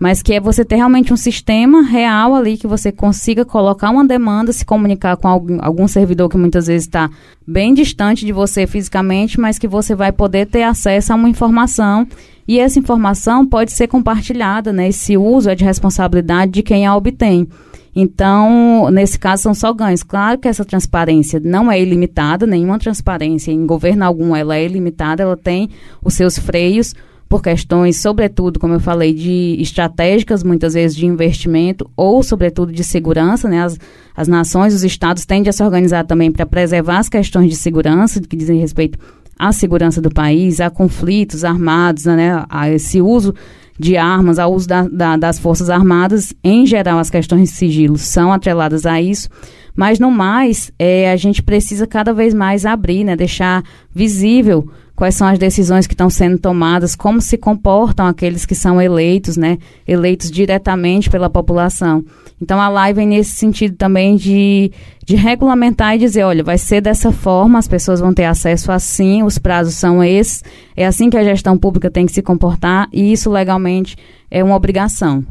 mas 0.00 0.22
que 0.22 0.32
é 0.32 0.40
você 0.40 0.64
ter 0.64 0.76
realmente 0.76 1.12
um 1.12 1.16
sistema 1.16 1.82
real 1.82 2.34
ali 2.34 2.56
que 2.56 2.66
você 2.66 2.90
consiga 2.90 3.44
colocar 3.44 3.90
uma 3.90 4.04
demanda, 4.04 4.50
se 4.50 4.64
comunicar 4.64 5.14
com 5.18 5.28
algum, 5.28 5.58
algum 5.60 5.86
servidor 5.86 6.30
que 6.30 6.38
muitas 6.38 6.68
vezes 6.68 6.86
está 6.86 7.10
bem 7.46 7.74
distante 7.74 8.24
de 8.24 8.32
você 8.32 8.66
fisicamente, 8.66 9.38
mas 9.38 9.58
que 9.58 9.68
você 9.68 9.94
vai 9.94 10.10
poder 10.10 10.46
ter 10.46 10.62
acesso 10.62 11.12
a 11.12 11.16
uma 11.16 11.28
informação 11.28 12.08
e 12.48 12.58
essa 12.58 12.78
informação 12.78 13.46
pode 13.46 13.72
ser 13.72 13.88
compartilhada, 13.88 14.72
né? 14.72 14.88
Esse 14.88 15.18
uso 15.18 15.50
é 15.50 15.54
de 15.54 15.64
responsabilidade 15.64 16.50
de 16.50 16.62
quem 16.62 16.86
a 16.86 16.96
obtém. 16.96 17.46
Então, 17.94 18.90
nesse 18.90 19.18
caso, 19.18 19.42
são 19.42 19.54
só 19.54 19.72
ganhos. 19.72 20.02
Claro 20.02 20.38
que 20.38 20.48
essa 20.48 20.64
transparência 20.64 21.38
não 21.38 21.70
é 21.70 21.80
ilimitada, 21.80 22.46
nenhuma 22.46 22.78
transparência 22.78 23.52
em 23.52 23.66
governo 23.66 24.04
algum 24.04 24.34
ela 24.34 24.56
é 24.56 24.64
ilimitada, 24.64 25.22
ela 25.22 25.36
tem 25.36 25.68
os 26.02 26.14
seus 26.14 26.38
freios 26.38 26.94
por 27.30 27.40
questões, 27.40 27.96
sobretudo, 27.96 28.58
como 28.58 28.74
eu 28.74 28.80
falei, 28.80 29.14
de 29.14 29.56
estratégicas, 29.60 30.42
muitas 30.42 30.74
vezes 30.74 30.96
de 30.96 31.06
investimento, 31.06 31.88
ou, 31.96 32.24
sobretudo, 32.24 32.72
de 32.72 32.82
segurança. 32.82 33.48
Né? 33.48 33.62
As, 33.62 33.78
as 34.16 34.26
nações, 34.26 34.74
os 34.74 34.82
estados 34.82 35.24
tendem 35.24 35.48
a 35.48 35.52
se 35.52 35.62
organizar 35.62 36.04
também 36.04 36.32
para 36.32 36.44
preservar 36.44 36.98
as 36.98 37.08
questões 37.08 37.48
de 37.48 37.54
segurança, 37.54 38.20
que 38.20 38.34
dizem 38.34 38.58
respeito 38.58 38.98
à 39.38 39.52
segurança 39.52 40.02
do 40.02 40.10
país, 40.10 40.60
a 40.60 40.68
conflitos 40.70 41.44
armados, 41.44 42.04
né? 42.04 42.44
a 42.50 42.68
esse 42.68 43.00
uso 43.00 43.32
de 43.78 43.96
armas, 43.96 44.40
ao 44.40 44.52
uso 44.52 44.66
da, 44.66 44.88
da, 44.88 45.16
das 45.16 45.38
Forças 45.38 45.70
Armadas, 45.70 46.34
em 46.42 46.66
geral, 46.66 46.98
as 46.98 47.10
questões 47.10 47.48
de 47.48 47.54
sigilo 47.54 47.96
são 47.96 48.32
atreladas 48.32 48.84
a 48.84 49.00
isso. 49.00 49.28
Mas, 49.76 50.00
no 50.00 50.10
mais, 50.10 50.72
é, 50.76 51.12
a 51.12 51.16
gente 51.16 51.44
precisa 51.44 51.86
cada 51.86 52.12
vez 52.12 52.34
mais 52.34 52.66
abrir, 52.66 53.04
né, 53.04 53.14
deixar 53.14 53.62
visível 53.94 54.68
quais 55.00 55.14
são 55.14 55.26
as 55.26 55.38
decisões 55.38 55.86
que 55.86 55.94
estão 55.94 56.10
sendo 56.10 56.38
tomadas, 56.38 56.94
como 56.94 57.22
se 57.22 57.38
comportam 57.38 58.06
aqueles 58.06 58.44
que 58.44 58.54
são 58.54 58.78
eleitos, 58.78 59.34
né, 59.34 59.56
eleitos 59.88 60.30
diretamente 60.30 61.08
pela 61.08 61.30
população. 61.30 62.04
Então 62.38 62.60
a 62.60 62.68
live 62.68 62.98
vem 62.98 63.08
nesse 63.08 63.30
sentido 63.30 63.76
também 63.76 64.14
de, 64.14 64.70
de 65.06 65.16
regulamentar 65.16 65.94
e 65.94 65.98
dizer, 65.98 66.24
olha, 66.24 66.44
vai 66.44 66.58
ser 66.58 66.82
dessa 66.82 67.10
forma, 67.12 67.58
as 67.58 67.66
pessoas 67.66 67.98
vão 67.98 68.12
ter 68.12 68.26
acesso 68.26 68.70
assim, 68.70 69.22
os 69.22 69.38
prazos 69.38 69.72
são 69.72 70.04
esses, 70.04 70.44
é 70.76 70.86
assim 70.86 71.08
que 71.08 71.16
a 71.16 71.24
gestão 71.24 71.56
pública 71.56 71.90
tem 71.90 72.04
que 72.04 72.12
se 72.12 72.20
comportar 72.20 72.86
e 72.92 73.10
isso 73.10 73.30
legalmente 73.30 73.96
é 74.30 74.44
uma 74.44 74.54
obrigação. 74.54 75.24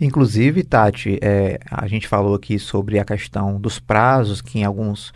Inclusive, 0.00 0.64
Tati, 0.64 1.20
é, 1.22 1.60
a 1.70 1.86
gente 1.86 2.08
falou 2.08 2.34
aqui 2.34 2.58
sobre 2.58 2.98
a 2.98 3.04
questão 3.04 3.60
dos 3.60 3.78
prazos, 3.78 4.42
que 4.42 4.58
em 4.58 4.64
alguns 4.64 5.12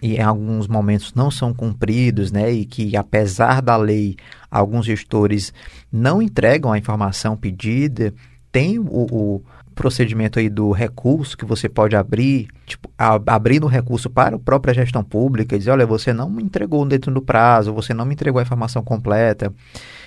e 0.00 0.16
em 0.16 0.22
alguns 0.22 0.66
momentos 0.66 1.12
não 1.14 1.30
são 1.30 1.52
cumpridos, 1.52 2.32
né, 2.32 2.50
e 2.50 2.64
que 2.64 2.96
apesar 2.96 3.60
da 3.60 3.76
lei, 3.76 4.16
alguns 4.50 4.86
gestores 4.86 5.52
não 5.90 6.22
entregam 6.22 6.72
a 6.72 6.78
informação 6.78 7.36
pedida, 7.36 8.14
tem 8.50 8.78
o, 8.78 8.84
o 8.84 9.42
procedimento 9.72 10.38
aí 10.38 10.48
do 10.48 10.70
recurso 10.70 11.36
que 11.36 11.44
você 11.44 11.68
pode 11.68 11.96
abrir, 11.96 12.48
tipo, 12.66 12.90
abrindo 12.98 13.64
o 13.64 13.68
recurso 13.68 14.08
para 14.08 14.36
a 14.36 14.38
própria 14.38 14.74
gestão 14.74 15.02
pública 15.02 15.56
e 15.56 15.58
dizer, 15.58 15.70
olha, 15.70 15.86
você 15.86 16.12
não 16.12 16.30
me 16.30 16.42
entregou 16.42 16.84
dentro 16.84 17.12
do 17.12 17.22
prazo, 17.22 17.72
você 17.72 17.92
não 17.92 18.04
me 18.04 18.14
entregou 18.14 18.38
a 18.38 18.42
informação 18.42 18.82
completa, 18.82 19.52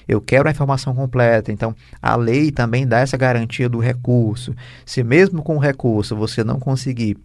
eu 0.07 0.21
quero 0.21 0.47
a 0.47 0.51
informação 0.51 0.93
completa. 0.93 1.51
Então, 1.51 1.75
a 2.01 2.15
lei 2.15 2.51
também 2.51 2.87
dá 2.87 2.99
essa 2.99 3.17
garantia 3.17 3.67
do 3.67 3.79
recurso. 3.79 4.55
Se 4.85 5.03
mesmo 5.03 5.41
com 5.41 5.57
o 5.57 5.59
recurso 5.59 6.15
você 6.15 6.43
não 6.43 6.59
conseguir 6.59 7.17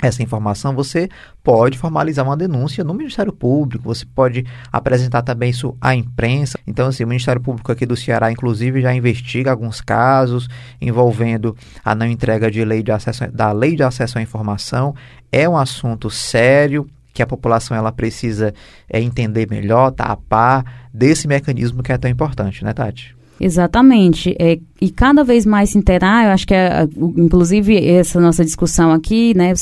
essa 0.00 0.22
informação, 0.22 0.74
você 0.74 1.08
pode 1.44 1.78
formalizar 1.78 2.24
uma 2.24 2.36
denúncia 2.36 2.82
no 2.82 2.94
Ministério 2.94 3.32
Público, 3.32 3.84
você 3.84 4.04
pode 4.04 4.44
apresentar 4.70 5.22
também 5.22 5.50
isso 5.50 5.76
à 5.80 5.94
imprensa. 5.94 6.58
Então, 6.66 6.88
assim, 6.88 7.04
o 7.04 7.08
Ministério 7.08 7.40
Público 7.40 7.70
aqui 7.70 7.86
do 7.86 7.96
Ceará, 7.96 8.30
inclusive, 8.30 8.80
já 8.80 8.92
investiga 8.92 9.50
alguns 9.50 9.80
casos 9.80 10.48
envolvendo 10.80 11.56
a 11.84 11.94
não 11.94 12.06
entrega 12.06 12.50
de 12.50 12.64
lei 12.64 12.82
de 12.82 12.90
acesso, 12.90 13.30
da 13.30 13.52
lei 13.52 13.76
de 13.76 13.82
acesso 13.82 14.18
à 14.18 14.22
informação. 14.22 14.94
É 15.30 15.48
um 15.48 15.56
assunto 15.56 16.10
sério 16.10 16.86
que 17.12 17.22
a 17.22 17.26
população 17.26 17.76
ela 17.76 17.92
precisa 17.92 18.52
é, 18.88 19.00
entender 19.00 19.46
melhor, 19.48 19.92
tá 19.92 20.04
a 20.04 20.16
par 20.16 20.88
desse 20.92 21.28
mecanismo 21.28 21.82
que 21.82 21.92
é 21.92 21.98
tão 21.98 22.10
importante, 22.10 22.64
né, 22.64 22.72
Tati? 22.72 23.14
Exatamente. 23.44 24.36
É, 24.38 24.56
e 24.80 24.88
cada 24.88 25.24
vez 25.24 25.44
mais 25.44 25.70
se 25.70 25.78
interar, 25.78 26.26
eu 26.26 26.30
acho 26.30 26.46
que, 26.46 26.54
é, 26.54 26.88
inclusive, 27.16 27.76
essa 27.88 28.20
nossa 28.20 28.44
discussão 28.44 28.92
aqui, 28.92 29.34
né, 29.36 29.52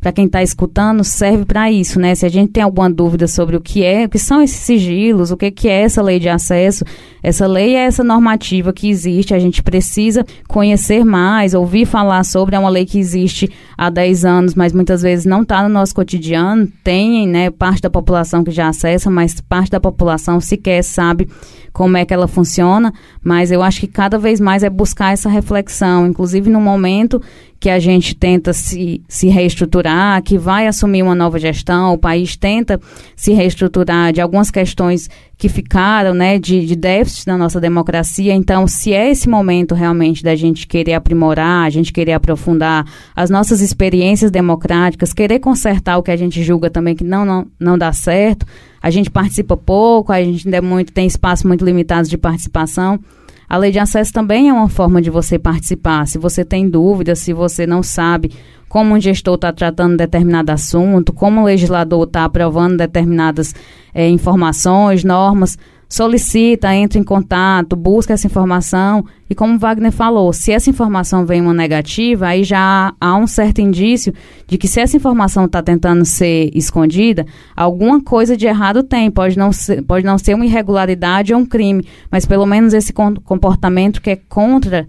para 0.00 0.10
quem 0.10 0.24
está 0.24 0.42
escutando, 0.42 1.04
serve 1.04 1.44
para 1.44 1.70
isso, 1.70 2.00
né? 2.00 2.14
Se 2.14 2.24
a 2.24 2.30
gente 2.30 2.52
tem 2.52 2.62
alguma 2.62 2.88
dúvida 2.88 3.28
sobre 3.28 3.54
o 3.54 3.60
que 3.60 3.84
é, 3.84 4.06
o 4.06 4.08
que 4.08 4.18
são 4.18 4.40
esses 4.40 4.60
sigilos, 4.60 5.30
o 5.30 5.36
que, 5.36 5.50
que 5.50 5.68
é 5.68 5.82
essa 5.82 6.00
lei 6.00 6.18
de 6.18 6.30
acesso, 6.30 6.82
essa 7.22 7.46
lei 7.46 7.74
é 7.74 7.84
essa 7.84 8.02
normativa 8.02 8.72
que 8.72 8.88
existe, 8.88 9.34
a 9.34 9.38
gente 9.38 9.62
precisa 9.62 10.24
conhecer 10.48 11.04
mais, 11.04 11.52
ouvir 11.52 11.84
falar 11.84 12.24
sobre, 12.24 12.56
é 12.56 12.58
uma 12.58 12.70
lei 12.70 12.86
que 12.86 12.98
existe 12.98 13.50
há 13.76 13.90
10 13.90 14.24
anos, 14.24 14.54
mas 14.54 14.72
muitas 14.72 15.02
vezes 15.02 15.26
não 15.26 15.42
está 15.42 15.62
no 15.62 15.68
nosso 15.68 15.94
cotidiano, 15.94 16.66
tem, 16.82 17.28
né, 17.28 17.50
parte 17.50 17.82
da 17.82 17.90
população 17.90 18.42
que 18.42 18.50
já 18.50 18.68
acessa, 18.68 19.10
mas 19.10 19.42
parte 19.42 19.72
da 19.72 19.80
população 19.80 20.40
sequer 20.40 20.82
sabe 20.82 21.28
como 21.76 21.98
é 21.98 22.06
que 22.06 22.14
ela 22.14 22.26
funciona, 22.26 22.90
mas 23.26 23.50
eu 23.50 23.60
acho 23.60 23.80
que 23.80 23.88
cada 23.88 24.20
vez 24.20 24.38
mais 24.38 24.62
é 24.62 24.70
buscar 24.70 25.12
essa 25.12 25.28
reflexão, 25.28 26.06
inclusive 26.06 26.48
no 26.48 26.60
momento 26.60 27.20
que 27.58 27.68
a 27.68 27.80
gente 27.80 28.14
tenta 28.14 28.52
se, 28.52 29.02
se 29.08 29.26
reestruturar, 29.26 30.22
que 30.22 30.38
vai 30.38 30.68
assumir 30.68 31.02
uma 31.02 31.14
nova 31.14 31.36
gestão, 31.36 31.92
o 31.92 31.98
país 31.98 32.36
tenta 32.36 32.80
se 33.16 33.32
reestruturar 33.32 34.12
de 34.12 34.20
algumas 34.20 34.48
questões 34.48 35.10
que 35.36 35.48
ficaram, 35.48 36.14
né, 36.14 36.38
de, 36.38 36.64
de 36.64 36.76
déficit 36.76 37.26
na 37.26 37.36
nossa 37.36 37.60
democracia. 37.60 38.32
Então, 38.32 38.68
se 38.68 38.92
é 38.92 39.10
esse 39.10 39.28
momento 39.28 39.74
realmente 39.74 40.22
da 40.22 40.36
gente 40.36 40.64
querer 40.64 40.94
aprimorar, 40.94 41.66
a 41.66 41.70
gente 41.70 41.92
querer 41.92 42.12
aprofundar 42.12 42.86
as 43.16 43.28
nossas 43.28 43.60
experiências 43.60 44.30
democráticas, 44.30 45.12
querer 45.12 45.40
consertar 45.40 45.98
o 45.98 46.02
que 46.02 46.12
a 46.12 46.16
gente 46.16 46.44
julga 46.44 46.70
também 46.70 46.94
que 46.94 47.02
não, 47.02 47.24
não, 47.24 47.46
não 47.58 47.76
dá 47.76 47.92
certo, 47.92 48.46
a 48.86 48.90
gente 48.90 49.10
participa 49.10 49.56
pouco, 49.56 50.12
a 50.12 50.22
gente 50.22 50.46
ainda 50.46 50.58
é 50.58 50.60
muito, 50.60 50.92
tem 50.92 51.08
espaço 51.08 51.44
muito 51.44 51.64
limitado 51.64 52.08
de 52.08 52.16
participação. 52.16 53.00
A 53.48 53.56
lei 53.56 53.72
de 53.72 53.80
acesso 53.80 54.12
também 54.12 54.48
é 54.48 54.52
uma 54.52 54.68
forma 54.68 55.02
de 55.02 55.10
você 55.10 55.40
participar. 55.40 56.06
Se 56.06 56.18
você 56.18 56.44
tem 56.44 56.70
dúvidas, 56.70 57.18
se 57.18 57.32
você 57.32 57.66
não 57.66 57.82
sabe 57.82 58.30
como 58.68 58.94
um 58.94 59.00
gestor 59.00 59.34
está 59.34 59.52
tratando 59.52 59.96
determinado 59.96 60.52
assunto, 60.52 61.12
como 61.12 61.40
o 61.40 61.44
legislador 61.44 62.04
está 62.04 62.26
aprovando 62.26 62.76
determinadas 62.76 63.56
é, 63.92 64.08
informações, 64.08 65.02
normas, 65.02 65.58
solicita, 65.88 66.74
entra 66.74 66.98
em 66.98 67.04
contato, 67.04 67.76
busca 67.76 68.12
essa 68.12 68.26
informação. 68.26 69.04
E 69.28 69.34
como 69.34 69.58
Wagner 69.58 69.92
falou, 69.92 70.32
se 70.32 70.52
essa 70.52 70.70
informação 70.70 71.24
vem 71.24 71.40
uma 71.40 71.54
negativa, 71.54 72.28
aí 72.28 72.44
já 72.44 72.92
há 73.00 73.16
um 73.16 73.26
certo 73.26 73.60
indício 73.60 74.12
de 74.46 74.58
que 74.58 74.68
se 74.68 74.80
essa 74.80 74.96
informação 74.96 75.46
está 75.46 75.62
tentando 75.62 76.04
ser 76.04 76.50
escondida, 76.54 77.26
alguma 77.56 78.02
coisa 78.02 78.36
de 78.36 78.46
errado 78.46 78.82
tem, 78.82 79.10
pode 79.10 79.36
não 79.36 79.52
ser, 79.52 79.82
pode 79.82 80.04
não 80.04 80.18
ser 80.18 80.34
uma 80.34 80.46
irregularidade 80.46 81.34
ou 81.34 81.40
um 81.40 81.46
crime, 81.46 81.86
mas 82.10 82.26
pelo 82.26 82.46
menos 82.46 82.74
esse 82.74 82.92
comportamento 82.92 84.00
que 84.00 84.10
é 84.10 84.16
contra 84.16 84.86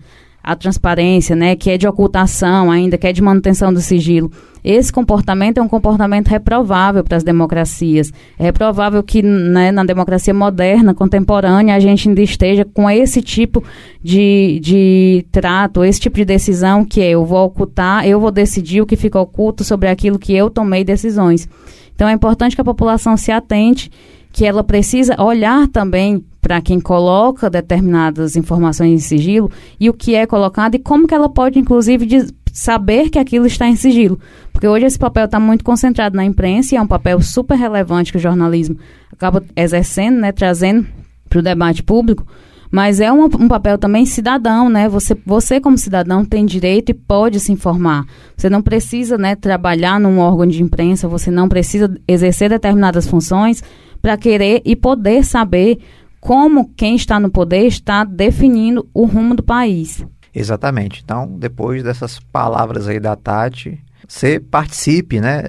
a 0.48 0.56
transparência, 0.56 1.36
né, 1.36 1.58
que 1.58 1.70
é 1.70 1.78
de 1.78 1.86
ocultação 1.86 2.72
ainda, 2.72 2.98
que 2.98 3.06
é 3.06 3.12
de 3.12 3.22
manutenção 3.22 3.74
do 3.74 3.82
sigilo. 3.82 4.32
Esse 4.64 4.94
comportamento 4.94 5.58
é 5.58 5.62
um 5.62 5.68
comportamento 5.68 6.30
reprovável 6.30 7.04
para 7.04 7.18
as 7.18 7.24
democracias. 7.24 8.14
É 8.40 8.44
reprovável 8.44 9.04
que 9.04 9.22
né, 9.22 9.74
na 9.74 9.84
democracia 9.84 10.34
moderna, 10.34 10.94
contemporânea, 10.94 11.76
a 11.76 11.80
gente 11.82 12.08
ainda 12.08 12.22
esteja 12.22 12.64
com 12.64 12.90
esse 12.90 13.22
tipo 13.22 13.62
de, 14.02 14.62
de 14.64 15.26
trato, 15.34 15.84
esse 15.84 16.00
tipo 16.00 16.16
de 16.16 16.24
decisão 16.24 16.86
que 16.86 17.02
é 17.02 17.10
eu 17.10 17.26
vou 17.26 17.46
ocultar, 17.46 18.08
eu 18.08 18.18
vou 18.18 18.32
decidir 18.32 18.82
o 18.82 18.86
que 18.86 18.96
fica 18.96 19.20
oculto 19.20 19.66
sobre 19.66 19.90
aquilo 19.90 20.18
que 20.18 20.34
eu 20.34 20.50
tomei 20.50 20.82
decisões. 20.82 21.48
Então 21.94 22.08
é 22.08 22.14
importante 22.14 22.56
que 22.56 22.62
a 22.62 22.66
população 22.66 23.18
se 23.18 23.34
atente 23.34 23.92
que 24.38 24.46
ela 24.46 24.64
precisa 24.64 25.20
olhar 25.20 25.68
também 25.68 26.24
para 26.40 26.62
quem 26.62 26.80
coloca 26.80 27.50
determinadas 27.50 28.36
informações 28.36 28.92
em 28.92 29.00
sigilo 29.00 29.50
e 29.80 29.90
o 29.90 29.94
que 29.94 30.14
é 30.14 30.28
colocado 30.28 30.76
e 30.76 30.80
como 30.80 31.08
que 31.08 31.16
ela 31.16 31.28
pode, 31.28 31.58
inclusive, 31.58 32.08
saber 32.54 33.10
que 33.10 33.18
aquilo 33.18 33.48
está 33.48 33.68
em 33.68 33.76
sigilo. 33.76 34.20
Porque 34.54 34.68
hoje 34.68 34.86
esse 34.86 35.00
papel 35.00 35.26
está 35.26 35.40
muito 35.40 35.64
concentrado 35.64 36.16
na 36.16 36.24
imprensa 36.24 36.76
e 36.76 36.78
é 36.78 36.82
um 36.82 36.86
papel 36.86 37.20
super 37.20 37.58
relevante 37.58 38.12
que 38.12 38.20
o 38.20 38.22
jornalismo 38.22 38.78
acaba 39.12 39.44
exercendo, 39.56 40.20
né, 40.20 40.32
trazendo 40.32 40.86
para 41.28 41.40
o 41.40 41.42
debate 41.42 41.82
público, 41.82 42.24
mas 42.70 43.00
é 43.00 43.12
um, 43.12 43.24
um, 43.24 43.48
papel 43.48 43.80
também 43.80 44.06
cidadão, 44.06 44.70
né? 44.70 44.88
Você, 44.88 45.18
você 45.26 45.60
como 45.60 45.80
cidadão 45.80 46.24
tem 46.24 46.46
direito 46.46 46.92
e 46.92 46.94
pode 46.94 47.40
se 47.40 47.52
informar. 47.52 48.06
Você 48.36 48.52
não 48.52 48.62
precisa, 48.62 49.18
né, 49.18 49.36
trabalhar 49.36 50.00
num 50.00 50.20
órgão 50.20 50.46
de 50.46 50.62
imprensa, 50.62 51.08
você 51.08 51.32
não 51.32 51.50
precisa 51.50 51.92
exercer 52.08 52.50
determinadas 52.50 53.08
funções 53.08 53.64
para 54.08 54.16
querer 54.16 54.62
e 54.64 54.74
poder 54.74 55.26
saber 55.26 55.80
como 56.22 56.74
quem 56.78 56.96
está 56.96 57.20
no 57.20 57.30
poder 57.30 57.66
está 57.66 58.06
definindo 58.06 58.88
o 58.94 59.06
rumo 59.06 59.36
do 59.36 59.44
país. 59.44 60.02
Exatamente. 60.34 61.02
Então, 61.04 61.28
depois 61.38 61.84
dessas 61.84 62.18
palavras 62.18 62.88
aí 62.88 63.02
da 63.02 63.18
Tati, 63.18 63.78
você 64.08 64.40
participe, 64.40 65.20
né? 65.20 65.42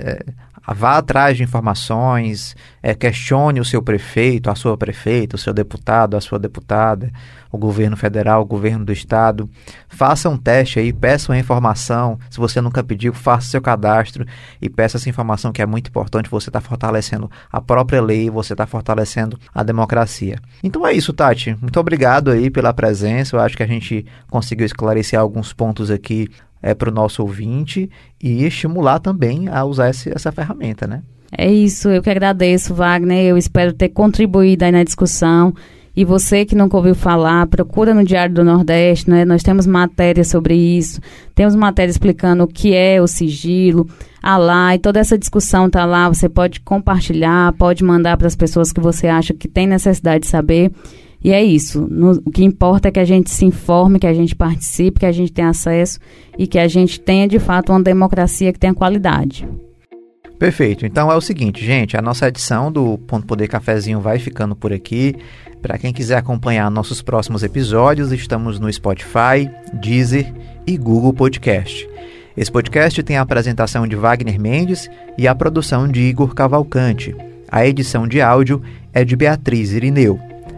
É, 0.68 0.74
vá 0.74 0.98
atrás 0.98 1.36
de 1.36 1.42
informações, 1.42 2.54
é, 2.82 2.94
questione 2.94 3.60
o 3.60 3.64
seu 3.64 3.82
prefeito, 3.82 4.50
a 4.50 4.54
sua 4.54 4.76
prefeita, 4.76 5.36
o 5.36 5.38
seu 5.38 5.52
deputado, 5.52 6.16
a 6.16 6.20
sua 6.20 6.38
deputada, 6.38 7.10
o 7.50 7.58
governo 7.58 7.96
federal, 7.96 8.42
o 8.42 8.44
governo 8.44 8.84
do 8.84 8.92
estado. 8.92 9.48
Faça 9.88 10.28
um 10.28 10.36
teste 10.36 10.78
aí, 10.78 10.92
peça 10.92 11.32
uma 11.32 11.38
informação. 11.38 12.18
Se 12.30 12.38
você 12.38 12.60
nunca 12.60 12.82
pediu, 12.82 13.12
faça 13.12 13.48
seu 13.48 13.60
cadastro 13.60 14.26
e 14.60 14.68
peça 14.68 14.96
essa 14.96 15.08
informação 15.08 15.52
que 15.52 15.62
é 15.62 15.66
muito 15.66 15.88
importante. 15.88 16.28
Você 16.28 16.50
está 16.50 16.60
fortalecendo 16.60 17.30
a 17.50 17.60
própria 17.60 18.02
lei, 18.02 18.30
você 18.30 18.52
está 18.52 18.66
fortalecendo 18.66 19.38
a 19.54 19.62
democracia. 19.62 20.38
Então 20.62 20.86
é 20.86 20.92
isso, 20.92 21.12
Tati. 21.12 21.56
Muito 21.60 21.80
obrigado 21.80 22.30
aí 22.30 22.50
pela 22.50 22.72
presença. 22.72 23.36
Eu 23.36 23.40
acho 23.40 23.56
que 23.56 23.62
a 23.62 23.66
gente 23.66 24.04
conseguiu 24.30 24.66
esclarecer 24.66 25.18
alguns 25.18 25.52
pontos 25.52 25.90
aqui 25.90 26.28
é, 26.62 26.74
para 26.74 26.90
o 26.90 26.92
nosso 26.92 27.22
ouvinte 27.22 27.90
e 28.22 28.44
estimular 28.44 28.98
também 28.98 29.48
a 29.48 29.64
usar 29.64 29.90
esse, 29.90 30.10
essa 30.14 30.32
ferramenta, 30.32 30.86
né? 30.86 31.02
É 31.36 31.50
isso, 31.50 31.88
eu 31.90 32.02
que 32.02 32.10
agradeço, 32.10 32.74
Wagner. 32.74 33.26
Eu 33.26 33.36
espero 33.36 33.72
ter 33.72 33.90
contribuído 33.90 34.64
aí 34.64 34.72
na 34.72 34.82
discussão. 34.82 35.54
E 35.94 36.04
você 36.04 36.44
que 36.44 36.54
nunca 36.54 36.76
ouviu 36.76 36.94
falar, 36.94 37.46
procura 37.48 37.92
no 37.92 38.04
Diário 38.04 38.32
do 38.32 38.44
Nordeste, 38.44 39.10
né? 39.10 39.24
Nós 39.24 39.42
temos 39.42 39.66
matéria 39.66 40.22
sobre 40.22 40.54
isso, 40.54 41.00
temos 41.34 41.56
matéria 41.56 41.90
explicando 41.90 42.44
o 42.44 42.46
que 42.46 42.72
é 42.72 43.02
o 43.02 43.08
sigilo, 43.08 43.84
a 44.22 44.36
lá, 44.36 44.76
e 44.76 44.78
toda 44.78 45.00
essa 45.00 45.18
discussão 45.18 45.66
está 45.66 45.84
lá. 45.84 46.08
Você 46.08 46.28
pode 46.28 46.60
compartilhar, 46.60 47.52
pode 47.54 47.82
mandar 47.82 48.16
para 48.16 48.28
as 48.28 48.36
pessoas 48.36 48.72
que 48.72 48.80
você 48.80 49.08
acha 49.08 49.34
que 49.34 49.48
tem 49.48 49.66
necessidade 49.66 50.20
de 50.20 50.28
saber. 50.28 50.70
E 51.22 51.32
é 51.32 51.42
isso. 51.42 51.86
No, 51.90 52.12
o 52.24 52.30
que 52.30 52.44
importa 52.44 52.88
é 52.88 52.90
que 52.90 53.00
a 53.00 53.04
gente 53.04 53.30
se 53.30 53.44
informe, 53.44 53.98
que 53.98 54.06
a 54.06 54.14
gente 54.14 54.34
participe, 54.34 55.00
que 55.00 55.06
a 55.06 55.12
gente 55.12 55.32
tenha 55.32 55.48
acesso 55.48 55.98
e 56.38 56.46
que 56.46 56.58
a 56.58 56.68
gente 56.68 57.00
tenha 57.00 57.26
de 57.26 57.38
fato 57.38 57.72
uma 57.72 57.82
democracia 57.82 58.52
que 58.52 58.58
tenha 58.58 58.74
qualidade. 58.74 59.48
Perfeito. 60.38 60.86
Então 60.86 61.10
é 61.10 61.16
o 61.16 61.20
seguinte, 61.20 61.64
gente, 61.64 61.96
a 61.96 62.02
nossa 62.02 62.28
edição 62.28 62.70
do 62.70 62.96
Ponto 62.98 63.26
Poder 63.26 63.48
Cafezinho 63.48 64.00
vai 64.00 64.20
ficando 64.20 64.54
por 64.54 64.72
aqui. 64.72 65.16
Para 65.60 65.76
quem 65.76 65.92
quiser 65.92 66.18
acompanhar 66.18 66.70
nossos 66.70 67.02
próximos 67.02 67.42
episódios, 67.42 68.12
estamos 68.12 68.60
no 68.60 68.72
Spotify, 68.72 69.50
Deezer 69.74 70.32
e 70.64 70.76
Google 70.76 71.12
Podcast. 71.12 71.88
Esse 72.36 72.52
podcast 72.52 73.02
tem 73.02 73.16
a 73.16 73.22
apresentação 73.22 73.84
de 73.84 73.96
Wagner 73.96 74.40
Mendes 74.40 74.88
e 75.18 75.26
a 75.26 75.34
produção 75.34 75.88
de 75.88 76.02
Igor 76.02 76.32
Cavalcante. 76.32 77.16
A 77.50 77.66
edição 77.66 78.06
de 78.06 78.20
áudio 78.20 78.62
é 78.92 79.04
de 79.04 79.16
Beatriz 79.16 79.72
Irineu. 79.72 80.27